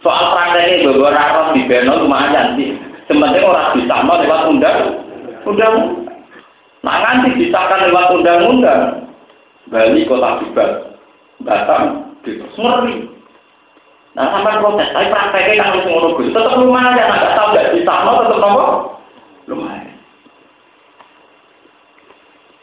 [0.00, 2.72] Soal prakteknya bahwa rakyat di beno lumayan sih.
[3.04, 4.78] Sebenarnya orang bisa lewat undang,
[5.44, 5.74] undang.
[6.80, 8.99] Nah nanti disahkan lewat undang-undang.
[9.70, 10.72] Bali kota bebas,
[11.46, 11.82] Batam
[12.26, 13.06] bebas ngeri.
[14.18, 16.34] Nah sampai proses, tapi prakteknya kan harus ngono gus.
[16.34, 18.66] Tetap lumayan, nggak tahu nggak bisa mau tetap nopo
[19.46, 19.94] lumayan.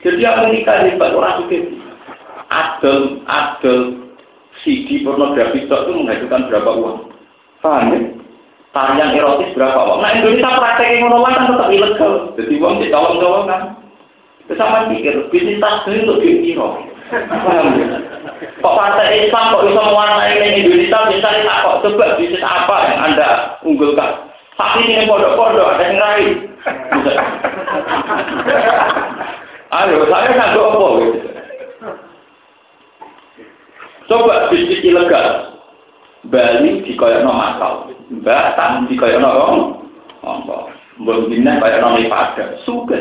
[0.03, 1.79] Jadi Amerika hebat orang itu
[2.51, 3.79] adel adel
[4.61, 6.97] CD pornografi itu menghasilkan berapa uang?
[7.63, 7.99] Paham ya?
[8.75, 9.99] Tarian erotis berapa uang?
[10.03, 12.13] Nah Indonesia praktek ngono kan tetap ilegal.
[12.35, 13.61] Jadi uang di colong kan.
[14.47, 16.67] Terus sama pikir, bisnis tas ini untuk dikira.
[17.07, 17.19] Ya?
[18.61, 23.29] Kok partai Islam kok bisa mewarnai Indonesia misalnya tak kok coba bisnis apa yang Anda
[23.63, 24.11] unggulkan?
[24.57, 26.31] Tapi ini pondok-pondok ada yang lain.
[29.67, 31.19] Ayo, saya nggak apa gitu.
[34.07, 35.57] Coba bisnis ilegal.
[36.27, 37.87] Bali dikoyokno masal,
[38.25, 39.59] Batam dikoyokno rong,
[40.25, 40.57] apa?
[40.99, 42.99] Mbok dina koyokno pada, suka.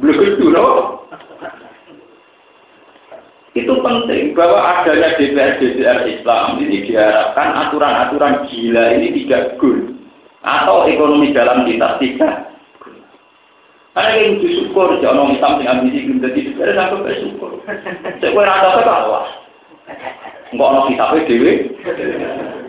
[0.00, 1.06] Belum loh.
[3.52, 9.92] Itu penting bahwa adanya DPR DPR Islam ini diharapkan aturan-aturan gila ini tidak good
[10.40, 12.52] atau ekonomi dalam kita tidak
[13.92, 17.50] karena yang bersyukur, jangan Islam yang ambisi belum jadi DPR sampai bersyukur.
[17.68, 19.26] Saya kira rasa kalah.
[20.48, 21.52] Enggak ono kitabe dhewe.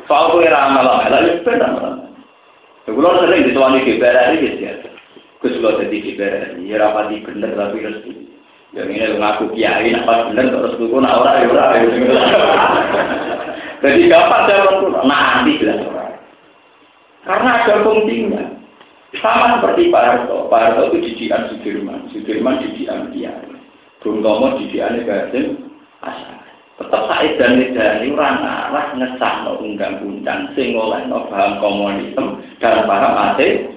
[0.04, 1.72] Soal kowe ra amal lah ya bener.
[2.84, 4.76] Kulo sering dituani DPR iki ya.
[5.40, 8.33] Gus kula dadi DPR ya rapati bener tapi resmi.
[8.74, 11.78] Ya ini ngaku kiai, apa bener terus tuku, nak ora ya ora.
[13.86, 16.18] Jadi gampang jalan tuh, nanti orang.
[17.24, 18.44] Karena ada fungsinya.
[19.22, 20.50] Sama seperti Pak Harto.
[20.50, 22.10] Pak Harto itu didikan Sudirman.
[22.10, 23.54] Sudirman didikan Kiai.
[24.02, 25.70] Bung Tomo didikan Gajen
[26.02, 26.42] Asal.
[26.74, 32.90] Tetap Said dan Nidani orang arah ngesah no undang-undang sing oleh no paham komunisme dan
[32.90, 33.70] paham ateis.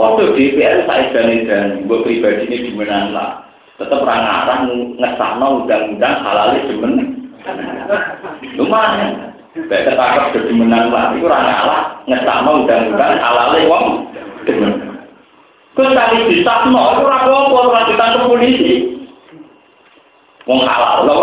[0.00, 3.44] Waktu DPR Said dan Nidani, buat pribadi ini dimenang lah.
[3.76, 4.58] Tetap orang arah
[4.96, 6.92] ngesah no undang-undang halal demen.
[8.56, 9.36] Lumayan.
[9.68, 13.86] Baik ketangkep jadi menang lah, itu orang ngalah, ngesama undang-undang halale wong
[14.48, 14.72] demen.
[15.76, 18.72] Terus kali disahno, itu apa, orang ditangkap polisi.
[20.48, 21.22] Wong halal loh,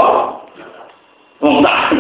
[1.41, 1.97] wong tak.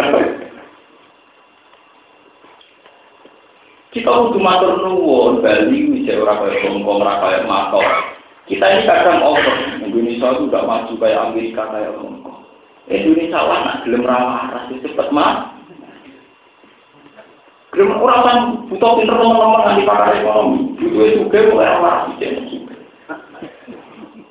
[4.07, 7.83] Kita untuk matur nuwun Bali bisa orang kayak Hongkong, orang kayak Makau.
[8.47, 9.55] Kita ini kadang over.
[9.83, 12.39] Indonesia itu tidak maju kayak Amerika kayak Hongkong.
[12.87, 15.59] Indonesia lah nak gelem ramah ras cepet mah.
[17.75, 18.37] Gelem orang kan
[18.71, 20.59] butuh pinter teman-teman nanti pakar ekonomi.
[20.79, 22.15] Butuh itu juga mulai ramah ras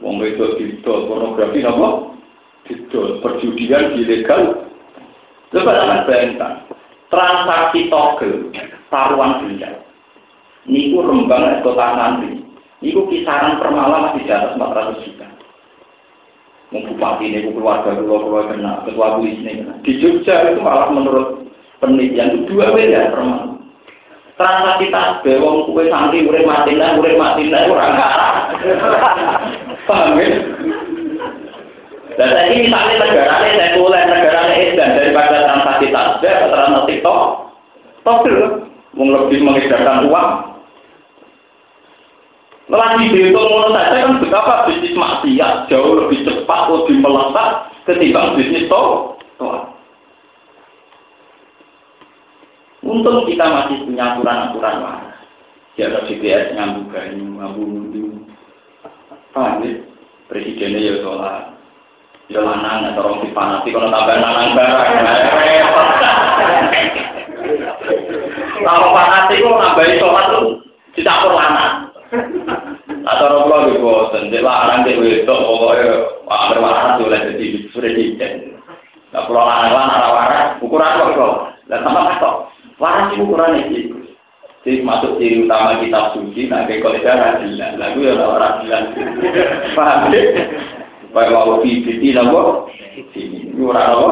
[0.00, 2.16] Wong itu itu pornografi apa?
[2.72, 4.72] Itu perjudian ilegal.
[5.52, 6.64] Jangan bayangkan
[7.12, 8.56] transaksi togel
[8.90, 9.70] taruhan benda.
[10.66, 12.42] Niku rembang kota nanti.
[12.82, 15.26] Niku kisaran per malam masih di atas 400 juta.
[16.74, 19.74] Mau bupati ini, keluarga keluar keluar kena, ketua ini kena.
[19.86, 21.46] Di Jogja itu malah menurut
[21.78, 23.50] penelitian itu dua miliar per malam.
[24.36, 28.34] Transaksi tasbih, wong kue santri urip mati lah, urip mati lah, orang arah.
[29.88, 30.28] Paham ya?
[32.20, 37.26] Dan saya ini misalnya negaranya saya boleh negaranya edan daripada transaksi tasbih atau transaksi tok,
[38.04, 38.46] tok dulu,
[38.96, 40.30] mau lebih mengedarkan uang.
[42.66, 48.66] Lagi dihitung ngono saja kan betapa bisnis maksiat jauh lebih cepat, lebih melesat ketimbang bisnis
[48.66, 49.22] tok.
[52.82, 54.82] Untung kita masih punya aturan-aturan.
[55.76, 58.04] Ya ada GPS nyambung banyu, nyambung mundu.
[59.34, 59.82] Paham ya?
[60.30, 61.52] Presidennya ya sholat.
[62.26, 66.05] Ya lanang, atau orang dipanati, kalau tambah lanang barang.
[68.66, 70.42] Kalau panati itu nambahin sholat itu
[70.98, 71.94] dicampur lanang.
[73.06, 75.86] Atau tua juga bosan, jadi lanang di wedok, pokoknya
[76.98, 77.46] oleh jadi.
[79.14, 81.34] Nah, kalau lanang-lanang waras, ukuran kok,
[81.70, 82.50] dan sama kok.
[82.82, 84.02] Waras itu ukuran itu.
[84.66, 88.82] Jadi masuk ciri utama kitab suci, nah kayak kolega radilan, lagu ya orang radilan.
[89.78, 90.22] Paham ya?
[91.14, 92.66] Kayak mau bibiti nabo,
[93.14, 94.10] ini orang nabo,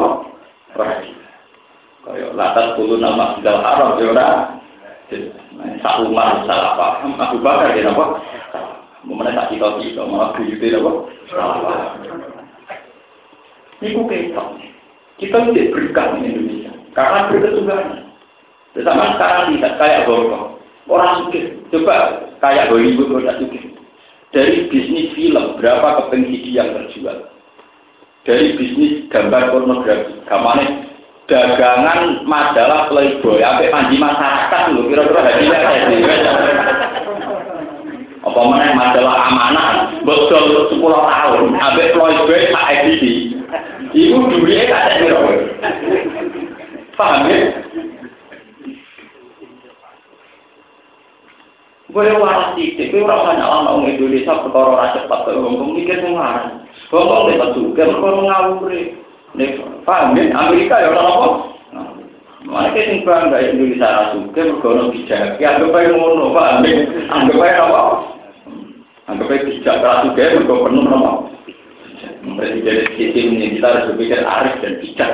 [2.05, 4.61] Kayak latar puluh nama sudah haram ya orang.
[5.81, 8.21] Sak umar salah paham, aku bakar ya nabo.
[9.05, 12.05] Mau mana tak kita kita, malah bibiti nabo, salah paham.
[13.81, 14.49] Kok
[15.15, 18.05] kita tidak berikan di Indonesia, karena berkesudahan.
[18.75, 20.59] Sama sekarang tidak kayak Hongkong.
[20.85, 21.41] Orang suka.
[21.71, 21.95] Coba
[22.43, 23.61] kayak Hollywood orang suka.
[24.35, 27.31] Dari bisnis film, berapa keping CD yang terjual?
[28.27, 30.84] Dari bisnis gambar pornografi, gambarnya
[31.25, 35.85] dagangan majalah playboy, sampai panji masyarakat loh, kira-kira hadiah kayak
[38.25, 39.69] Apa mana majalah amanah,
[40.05, 43.13] betul 10 tahun, sampai playboy tak edisi.
[43.95, 45.17] Ibu duitnya tak ada
[46.95, 47.39] Paham ya?
[51.95, 56.67] Boleh waras titik, tapi orang banyak orang Indonesia perkara cepat Hongkong mikir pengarang.
[56.91, 59.04] Hongkong lewat juga, perkara ngawuri.
[59.85, 60.23] Paham ya?
[60.31, 61.29] Amerika ya orang apa?
[62.45, 65.41] Mana kita sing bangga Indonesia ora juga, perkara bijak.
[65.41, 66.77] Ya anggap aja ngono, paham ya?
[67.09, 67.81] Anggap aja apa?
[69.09, 71.11] Anggap aja bijak juga, perkara penuh apa?
[72.25, 75.11] Presiden sisi ini kita harus berpikir arif dan bijak.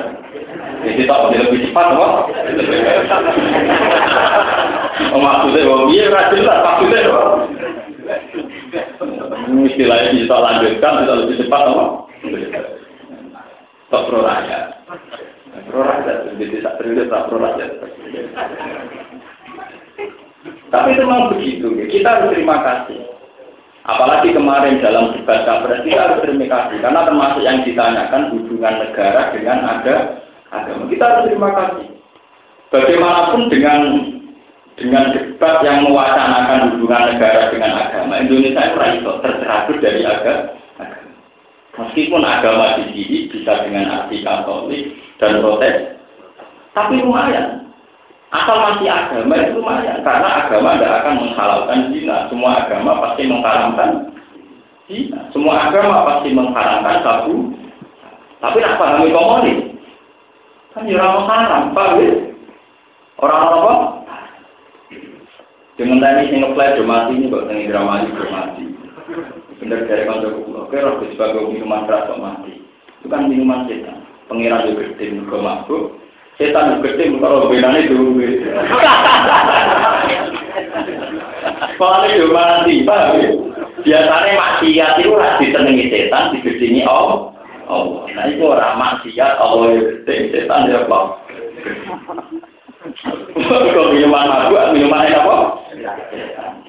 [0.82, 2.08] Jadi tak boleh lebih cepat, apa?
[5.12, 7.22] Oh, maksudnya, oh, iya, rajin lah, maksudnya, apa?
[9.62, 11.84] Istilahnya bisa lanjutkan, bisa lebih cepat, apa?
[13.92, 14.64] Tak pro rakyat.
[15.68, 17.70] Pro rakyat, jadi tak terlihat tak pro rakyat.
[20.72, 23.04] Tapi itu memang begitu, kita harus terima kasih.
[23.84, 29.34] Apalagi kemarin dalam debat capres kita harus terima kasih karena termasuk yang ditanyakan hubungan negara
[29.34, 30.22] dengan ada
[30.54, 30.86] agama.
[30.86, 31.86] Kita harus terima kasih.
[32.72, 33.80] Bagaimanapun dengan
[34.80, 40.61] dengan debat yang mewacanakan hubungan negara dengan agama, Indonesia itu tercerabut dari agama.
[41.72, 45.96] Meskipun agama di sini bisa dengan arti Katolik dan Protes,
[46.76, 47.64] tapi lumayan.
[48.32, 52.16] Asal masih agama itu lumayan, karena agama tidak akan menghalalkan zina.
[52.28, 53.90] Semua agama pasti mengharamkan
[54.88, 55.20] zina.
[55.32, 57.36] Semua agama pasti mengharamkan satu.
[58.40, 59.60] Tapi nak pahami komunis.
[60.72, 62.12] Kan ya orang haram, paham ya?
[63.20, 63.74] Orang apa?
[65.76, 68.71] Dengan tadi sing ngeplay do mati ini kok tengi drama ini do mati.
[69.62, 72.58] Bener dari kantor kulo, oke roh sebagai minuman keras kok mati.
[72.98, 74.02] Itu kan minuman setan.
[74.26, 76.02] Pengiran juga gede, juga mabuk.
[76.34, 78.18] Setan juga gede, kalau bedanya dulu.
[81.78, 83.30] Soalnya yo mati, paham ya?
[83.86, 87.30] Biasanya maksiat itu harus ditenangi setan, digedingi Allah.
[87.70, 88.02] Allah.
[88.18, 91.22] Nah itu orang maksiat, Allah ya gede, setan ya apa?
[93.38, 95.36] Kok minuman mabuk, minuman apa?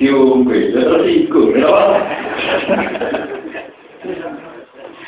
[0.02, 2.02] Diungkit, terus ikut, apa?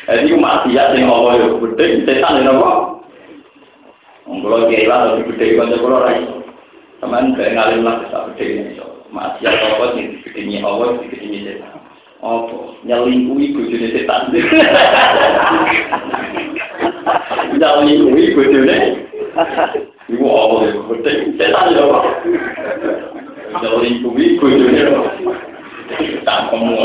[0.05, 0.37] Jadi itu
[0.75, 2.99] maksiat yang Allah ya gede, setan ya apa?
[4.27, 6.43] Kalau dia hilang, lebih gede, kalau orang
[6.99, 8.75] Teman kayak ngalim lah, bisa gede ini.
[9.15, 11.79] Maksiat apa sih, digedingi Allah, digedingi setan.
[12.19, 12.75] Apa?
[12.83, 14.35] Nyelingkuhi bojone setan.
[17.55, 18.77] Nyelingkuhi bojone.
[20.11, 20.71] Iku apa ya?
[20.91, 21.99] Penting setan ya apa?
[23.63, 24.83] Nyelingkuhi bojone.
[26.27, 26.75] Cangkemmu.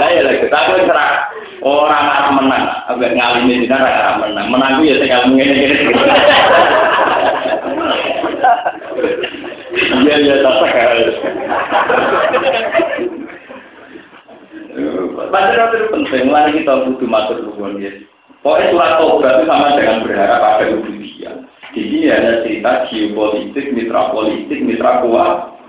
[0.00, 1.28] Lah ya lagi, tapi serak
[1.60, 4.48] orang arah menang, agak ngalimi di sana arah menang.
[4.48, 5.44] Menang ya saya ini.
[10.00, 11.16] Iya iya tak harus.
[15.30, 17.92] Baca itu penting, mari kita butuh masuk hubungan ya.
[18.40, 21.36] Pokoknya surat Tobat itu sama dengan berharap pada ubudiyah.
[21.76, 25.60] Di sini ada cerita geopolitik, mitra politik, mitra kuat.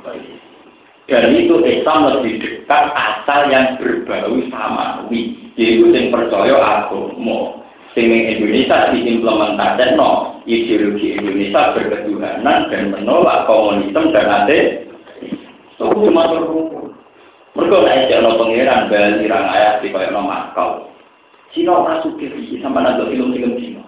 [1.12, 7.60] Dan itu Islam lebih dekat asal yang berbau samawi, yaitu yang percaya agama.
[7.92, 14.88] Sehingga Indonesia diimplementasikan no, ideologi Indonesia berketuhanan dan menolak komunisme dan ade.
[15.76, 16.96] Itu cuma berkumpul.
[17.60, 20.88] Mereka naik jalan pengiran Bali rang ayat di kayak no Makau.
[21.52, 23.84] Cina orang suka sih sama film-film Cina.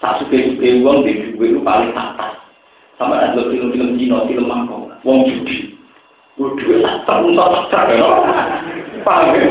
[0.00, 2.40] Suka uang di itu paling atas.
[2.96, 4.88] Sama nado film-film Cina, film Makau.
[5.04, 5.75] Uang judi.
[6.36, 7.84] Tahu tak tak
[9.06, 9.44] Paham ya?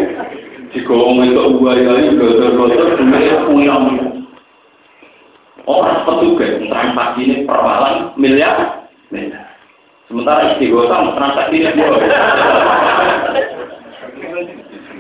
[0.86, 1.42] Orang itu
[5.66, 8.86] Orang petugas transaksi ini perwalan miliar.
[10.06, 11.82] Sementara istighosah transaksi ini.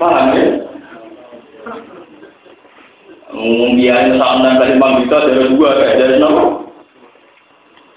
[0.01, 0.45] Paham ya?
[3.35, 6.64] Ngomong biaya sama dengan lima juta dari dua dari nol.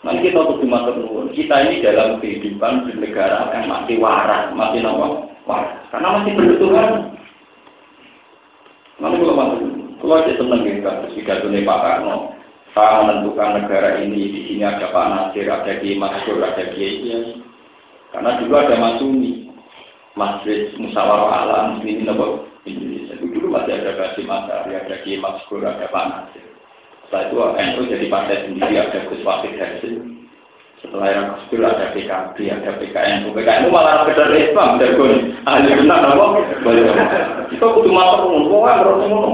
[0.09, 0.97] Nanti kita untuk dimaksud
[1.37, 5.85] Kita ini dalam kehidupan di negara yang masih waras, masih nopo waras.
[5.93, 7.13] Karena masih bertuhan.
[8.97, 9.61] Nanti kalau masuk,
[10.01, 12.17] kalau aja seneng gitu kan, ketika dunia Pak Karno,
[12.73, 17.05] saya menentukan negara ini, di sini ada Pak Nasir, ada Kiai Masyur, ada Kiai
[18.09, 19.53] Karena dulu ada Masumi,
[20.17, 23.13] Masjid Musyawarah Alam, ini nopo Indonesia.
[23.21, 26.49] Dulu masih ada Basim Masari, ada Kiai Masyur, ada Pak Nasir.
[27.09, 30.29] Setelah itu NU jadi partai sendiri, ada Gus Wafid Hasim,
[30.79, 36.05] setelah yang kecil ada PKB, ada PKN, PKN itu malah sekedar Islam, jagon ahli benar
[36.05, 36.27] apa?
[37.51, 39.31] Itu kudu matur kok ora ngono.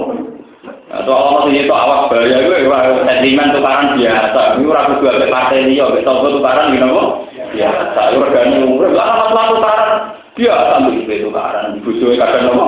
[0.94, 2.64] Atau Allah itu awak bahaya gue,
[3.04, 4.40] sentimen tukaran biasa.
[4.56, 7.04] Ini ora kudu ambek partai liya, ambek toko tukaran gini apa?
[7.52, 8.92] Biasa, ora gani urip.
[8.96, 9.90] Lah masalah tukaran
[10.38, 12.66] biasa mbek tukaran, bojoe kadang apa?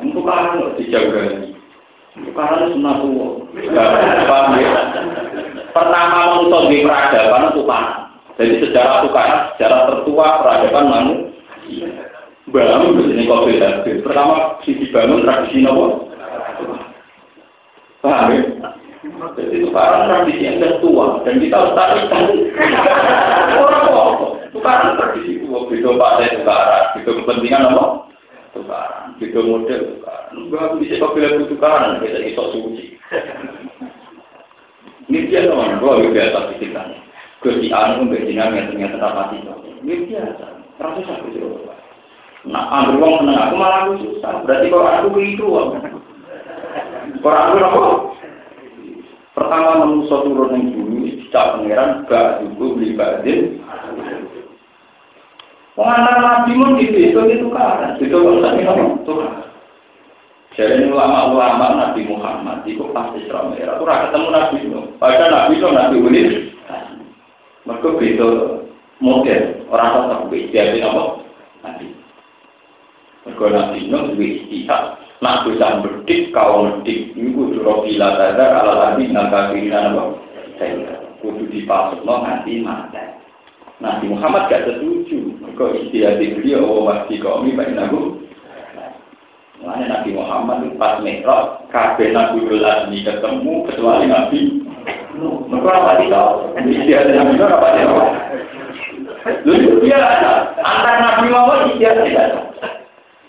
[0.00, 1.53] Tukaran dijauhani.
[2.14, 3.30] Sunatullah.
[4.30, 4.70] Paham ya?
[5.74, 8.00] Pertama manusia di peradaban itu tukaran.
[8.38, 11.90] Jadi sejarah tukaran, sejarah tertua peradaban manusia.
[12.54, 13.68] Bangun ini kok beda.
[13.82, 16.06] Pertama sisi bangun tradisi nopo.
[17.98, 18.42] Paham ya?
[19.34, 22.22] Jadi tukaran tradisi yang tertua dan kita lestarikan.
[23.58, 24.08] Orang kok
[24.54, 27.84] tukaran tradisi tua, beda partai tukaran, beda kepentingan apa?
[28.54, 29.82] Tukaran, beda model.
[30.34, 32.84] Enggak bisa kok bilang tukaran, kita iso suci.
[35.08, 36.88] Ini biasa orang tua biasa pikiran.
[37.44, 39.36] Gusti anu bejingan yang ternyata tak mati.
[39.84, 40.44] Ini biasa.
[40.80, 41.44] Rasa sakit sih
[42.44, 44.44] Nah, ambil uang seneng aku malah aku susah.
[44.44, 45.80] Berarti kalau aku begitu uang.
[47.24, 47.84] Kalau aku apa?
[49.34, 53.40] Pertama manusia turun yang bumi, dicap pangeran, gak juga beli badin.
[55.74, 57.98] Pengantar nabi pun gitu, itu itu kan.
[57.98, 58.82] Itu kalau tadi apa?
[59.02, 59.44] Tuh.
[60.54, 63.82] Jadi ulama-ulama Nabi Muhammad itu pasti Isra Mi'raj.
[63.82, 64.86] Itu ketemu Nabi Nuh.
[65.02, 66.32] Padahal Nabi itu Nabi Ulis.
[67.66, 68.28] Mereka beda
[69.02, 69.42] model.
[69.66, 70.62] Orang tetap beda.
[70.78, 71.02] Apa?
[71.66, 71.86] Nabi.
[73.26, 74.84] Mereka Nabi Nuh lebih istihad.
[75.18, 77.16] Nak bisa berdik, kau berdik.
[77.18, 80.02] Ini kudu robila tadar ala lagi nangka kirinan apa?
[80.54, 83.13] Saya kudu dipasuk no nanti mati.
[83.82, 85.34] Nabi Muhammad gak setuju.
[85.54, 88.22] Kok istilah beliau, oh masih kami baik nabi.
[89.62, 94.40] Makanya Nabi Muhammad pas merah, kabeh Nabi Azmi ketemu kecuali Nabi.
[95.46, 96.28] Mereka apa tidak?
[96.58, 98.08] Istilah Nabi itu apa tidak?
[99.46, 99.98] Lalu dia
[100.60, 102.28] antara Nabi Muhammad istilah tidak.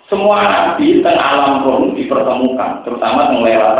[0.06, 3.74] Semua Nabi dan alam roh dipertemukan, terutama yang lewat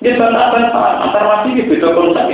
[0.00, 2.30] Dia bantah-bantah, antar Nabi itu beda konsep,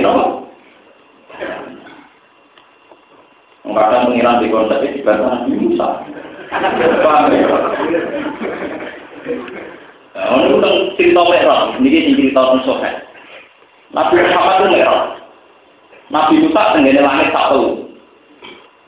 [3.67, 5.87] Kadang pengiran di konsep di dibantah Nabi Musa.
[7.03, 7.57] Paham ya?
[10.17, 12.95] Nah, ini tentang cerita merah, ini cerita tentang.
[13.93, 15.01] Nabi Muhammad itu merah.
[16.07, 17.67] Nabi Musa tenggene langit tak tahu.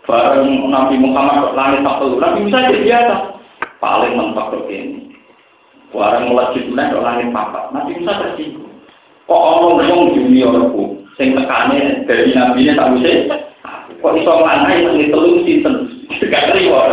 [0.08, 2.18] Bareng Nabi Muhammad langit tak tahu.
[2.18, 3.16] Nabi Musa jadi biasa.
[3.80, 5.16] Paling mentok ini.
[5.92, 7.76] Bareng melejit mulai langit papat.
[7.76, 8.70] Nabi Musa tersinggung.
[9.30, 13.38] Kok orang ngomong juniorku, sing tekane dari nabi ini tak bisa
[14.00, 15.76] kok iso nglangkai nang telu sinten
[16.32, 16.92] gak terima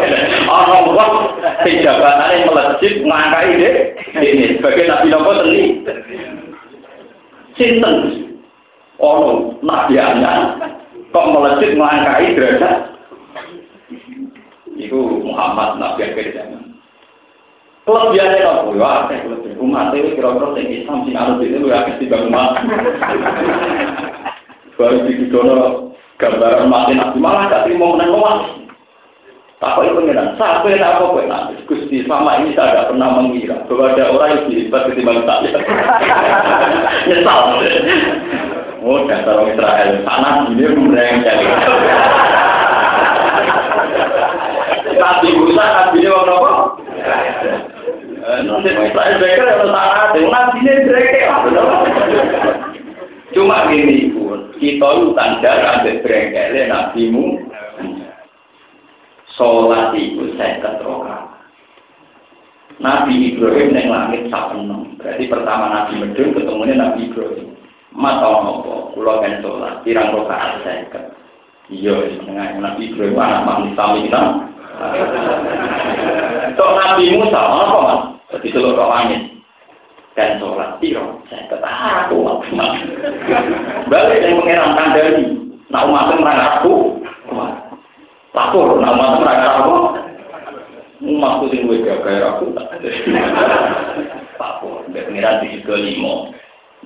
[0.51, 1.13] ana wong
[1.63, 3.75] sing jabatane melejit ngangkai deh
[4.19, 5.63] ini sebagai nabi nopo teni
[7.55, 7.95] sinten
[8.99, 10.59] ono nabi ana
[11.15, 12.97] kok melejit ngangkai derajat
[14.77, 16.77] Iku Muhammad Nabi akhir zaman.
[17.89, 18.71] Kelebihannya apa?
[18.77, 19.63] Ya, akeh kelebihan.
[19.63, 22.61] Umat itu kira-kira yang Islam sing anut itu ya akeh timbang umat.
[24.77, 25.33] Baru di
[26.17, 28.39] gambaran mati nabi malah gak terima menang umat.
[29.57, 30.37] Apa itu pengiran?
[30.37, 31.55] Sampai apa kok nanti?
[31.65, 35.49] Gusti sama ini saya tidak pernah mengira bahwa ada orang yang hebat ketimbang saya.
[37.09, 37.41] Nyesal.
[38.85, 39.89] Oh, dasar orang Israel.
[40.05, 41.39] Sana ini merengkel.
[45.01, 46.55] Nabi Musa, Nabi ini orang apa?
[48.45, 52.66] Nanti Israel beker yang sana, Nabi ini beker.
[53.35, 54.15] Cuma gini,
[54.57, 57.25] kita itu tanda ambek brengkele nabimu.
[59.37, 61.29] Sholat itu saya ketroka
[62.81, 67.53] Nabi Ibrahim yang langit sapenem berarti pertama Nabi Medun ketemunya Nabi Ibrahim.
[67.93, 69.85] Mata nopo kula kan sholat.
[69.85, 70.89] Pirang rokaat saya
[71.69, 74.21] iya dengan Nabi Ibrahim anak manusia kita
[76.57, 78.01] Tok Nabi Musa apa mas?
[78.33, 79.36] Jadi telur langit
[80.17, 81.69] dan sholat tiro saya kata
[82.09, 82.25] aku
[83.93, 85.25] balik yang mengerang kandani
[85.71, 86.75] nak umat merang aku.
[88.33, 89.75] Lapor nak umat merang aku.
[91.05, 92.57] Umatku sing gue jaga aku.
[94.37, 96.33] Lapor dan pengiran di situ limo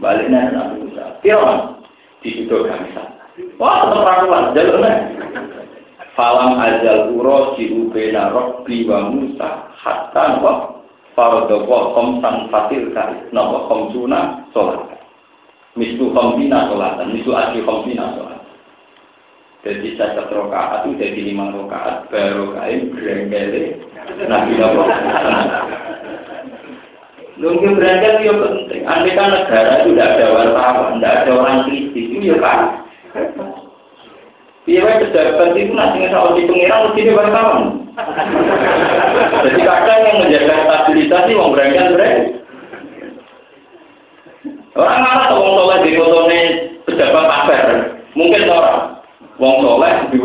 [0.00, 1.82] baliknya nabi Musa tiro
[2.24, 2.90] di situ kami
[3.60, 4.92] wah tetap rakuan jalurnya
[6.16, 10.79] falam ajal uro si ubena rokbi wa Musa hatta kok
[11.20, 14.88] Farodowo komsan fatil kali Nopo komsuna sholat
[15.76, 18.40] Misu komsina sholatan Misu asli komsina sholat
[19.60, 22.08] jadi saya rokaat itu jadi lima rokaat.
[22.08, 23.76] Baru kain berenggele
[24.24, 24.88] nabi nopo
[27.40, 28.84] Mungkin berangkat itu penting.
[28.84, 32.84] Andai kan negara itu tidak ada wartawan, tidak ada orang kritis, itu ya kan.
[34.68, 37.62] Iya, pejabat itu nanti ngesal di pengirang, mesti wartawan.
[39.40, 42.26] Jadi kadang yang menjaga stabilitas ini mau berangkat berangkat.
[44.78, 46.40] Orang malah tuh wong soleh di fotone
[46.86, 47.64] pejabat afer,
[48.14, 48.78] mungkin orang
[49.36, 50.18] wong soleh di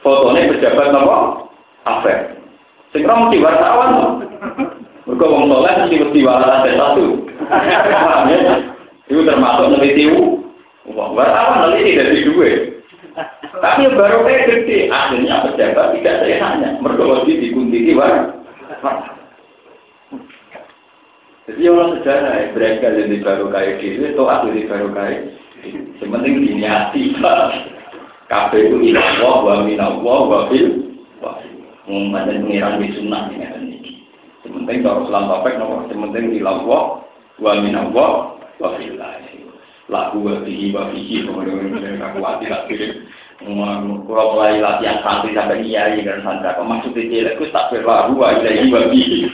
[0.00, 1.16] fotone pejabat nopo
[1.84, 2.18] afer.
[2.92, 3.90] Sekarang mesti wartawan.
[5.04, 7.06] Mereka wong soleh mesti mesti wartawan satu.
[9.06, 10.08] Itu termasuk meneliti.
[10.92, 12.50] Wartawan meneliti dari dua.
[13.62, 18.32] Tapi baru kayak gede, akhirnya pejabat tidak saya hanya Mereka di wah.
[21.42, 25.20] Jadi orang sejarah ya, mereka jadi baru kayak gitu, atau aku jadi baru kayak
[26.02, 27.14] Sementing diniati,
[28.66, 30.40] itu inawah, wa minawah, wa
[31.22, 31.38] wa
[31.86, 34.02] Mungkin pengiran di sunnah ini.
[34.42, 37.06] Sementing kalau selam topek, nomor sementing ilawah,
[37.38, 38.98] wa minawah, wa fil
[39.92, 43.04] lagu wa fihi wa fihi, kemudian kakuati lah kirim.
[43.42, 48.38] Kalau mulai latihan santri sampai iya dan santri apa maksud itu aku tak berlaku wa
[48.40, 49.28] ilahi wa bihi.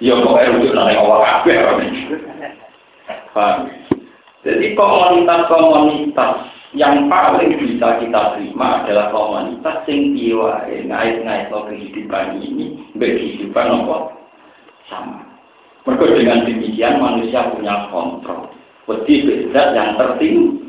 [0.00, 1.56] Ya pokoknya rujuk nanti awal kabeh.
[4.40, 6.32] Jadi komunitas-komunitas
[6.72, 13.96] yang paling bisa kita terima adalah komunitas yang diwae ngait-ngait lo kehidupan ini berkehidupan apa
[14.88, 15.20] sama.
[15.84, 18.52] Mereka dengan demikian manusia punya kontrol.
[18.88, 20.60] Wedi beda yang tertinggi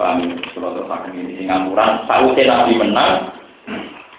[0.00, 2.08] Paham kalau terpakai ini sing ngamuran.
[2.08, 3.28] Sausnya Nabi menang,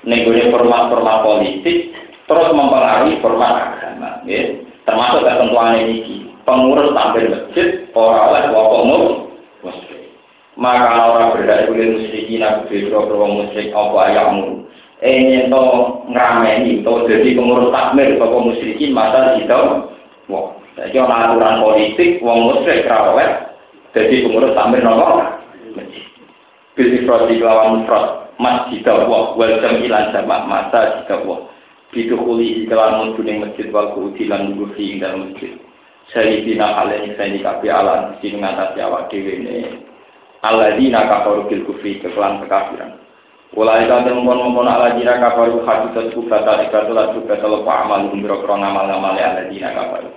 [0.06, 1.92] nenggone format-format politik,
[2.30, 4.22] terus mempengaruhi format agama.
[4.24, 4.64] Ya.
[4.86, 6.30] Termasuk ketentuan ini.
[6.44, 9.04] Pengurus tampil masjid, orang oleh kelompok umum,
[10.60, 14.68] maka orang berdak kulit musyrikin aku biro biro musyrik apa ayakmu
[15.02, 15.64] ingin to
[16.12, 19.62] ngerameni to jadi pengurus takmir apa musyrikin masa itu
[20.78, 23.54] jadi orang aturan politik wong musyrik rawat
[23.94, 25.22] jadi pengurus takmir nopo
[26.74, 31.46] pilih prodi lawan prod masjid Allah wal jamilan jamak masa jika Allah
[31.94, 35.54] bidukuli kelawan kuning masjid wal kuutilan nunggu di dalam masjid
[36.10, 39.86] saya dina kalian saya dikapi alam sing ngatasi awak dewi ini
[40.42, 42.98] alladzina kafaru bil kufri kekelan kekafiran
[43.54, 48.90] Ulai kau temukan maupun alladzina kafaru hadisat kubata ikatulah juga terlupa amal umbiro krono amal
[48.90, 50.10] amal alladzina kafaru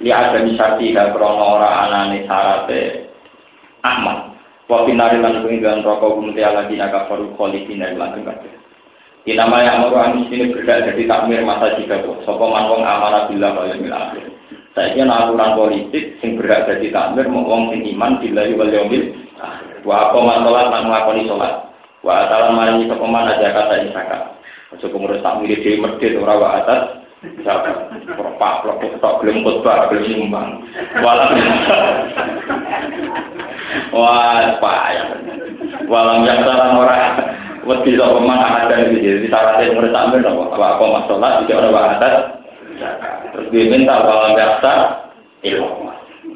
[0.00, 3.12] li ada misati dan krono ora anane sarate
[3.84, 4.32] amal
[4.66, 8.60] wa finari lan penginggan rokok kumti alladzina kafaru kholidina langgeng kabeh
[9.28, 13.52] Inama yang mau anu sini berdak jadi takmir masa jika bu, sopo manwong amanah bila
[13.52, 14.24] wal yaumil akhir.
[14.72, 19.12] Saya kira aturan politik sing berdak jadi takmir wong sing iman bila wal yaumil
[19.84, 21.22] Wa apa sholat lan nglakoni.
[22.00, 24.22] Wa atalan maringi sapa man zakat ing zakat.
[24.72, 26.99] Aja pengurus tak mirip dhewe medhit ora wa atas
[27.44, 27.76] zakat.
[28.40, 30.48] Pak plok tok gelem khotbah gelem nyumbang.
[31.04, 31.30] Walam
[33.94, 35.08] Wah, payah.
[35.86, 36.96] Walam yang salah ora
[37.60, 41.68] wedi sapa man ada iki jadi syaratnya tak mirip apa apa mas sholat tidak ora
[41.68, 42.14] wa atas
[43.36, 44.72] Terus dia minta walam biasa
[45.44, 45.90] ilmu.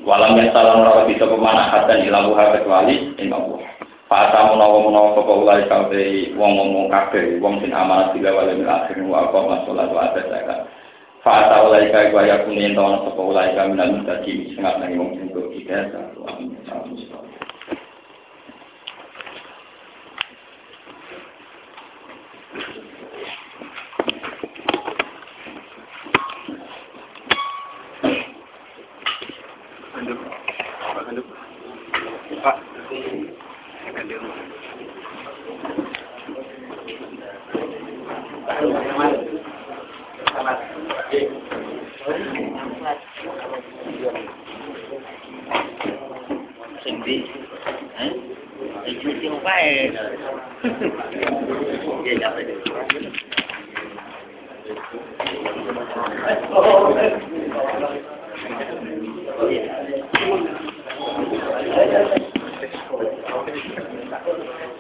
[0.05, 3.69] Walam yang salam rawat bisa pemana dan ilang buha kecuali buha.
[4.05, 9.01] Fasa menawa menawa sopa ulai sampai wong ngomong kafe, wong sin amanat wali mil akhir
[9.01, 10.61] wa apa masalah wa ada zakat.
[11.25, 15.49] Fa'ata ulaika iku ayat kuni yang tawana sopa ulaika minal mustaqim Sengat nangi wong jenggok
[15.57, 16.53] kita Satu amin
[32.45, 32.61] Pak,
[46.85, 47.23] chuẩn bị
[47.99, 48.11] đấy
[49.03, 49.91] chú chứ không phải
[52.05, 52.61] về nhà phải được
[64.15, 64.74] Thank you.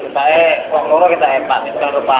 [0.00, 2.18] Kita eh, wong loro kita hebat, kita lupa.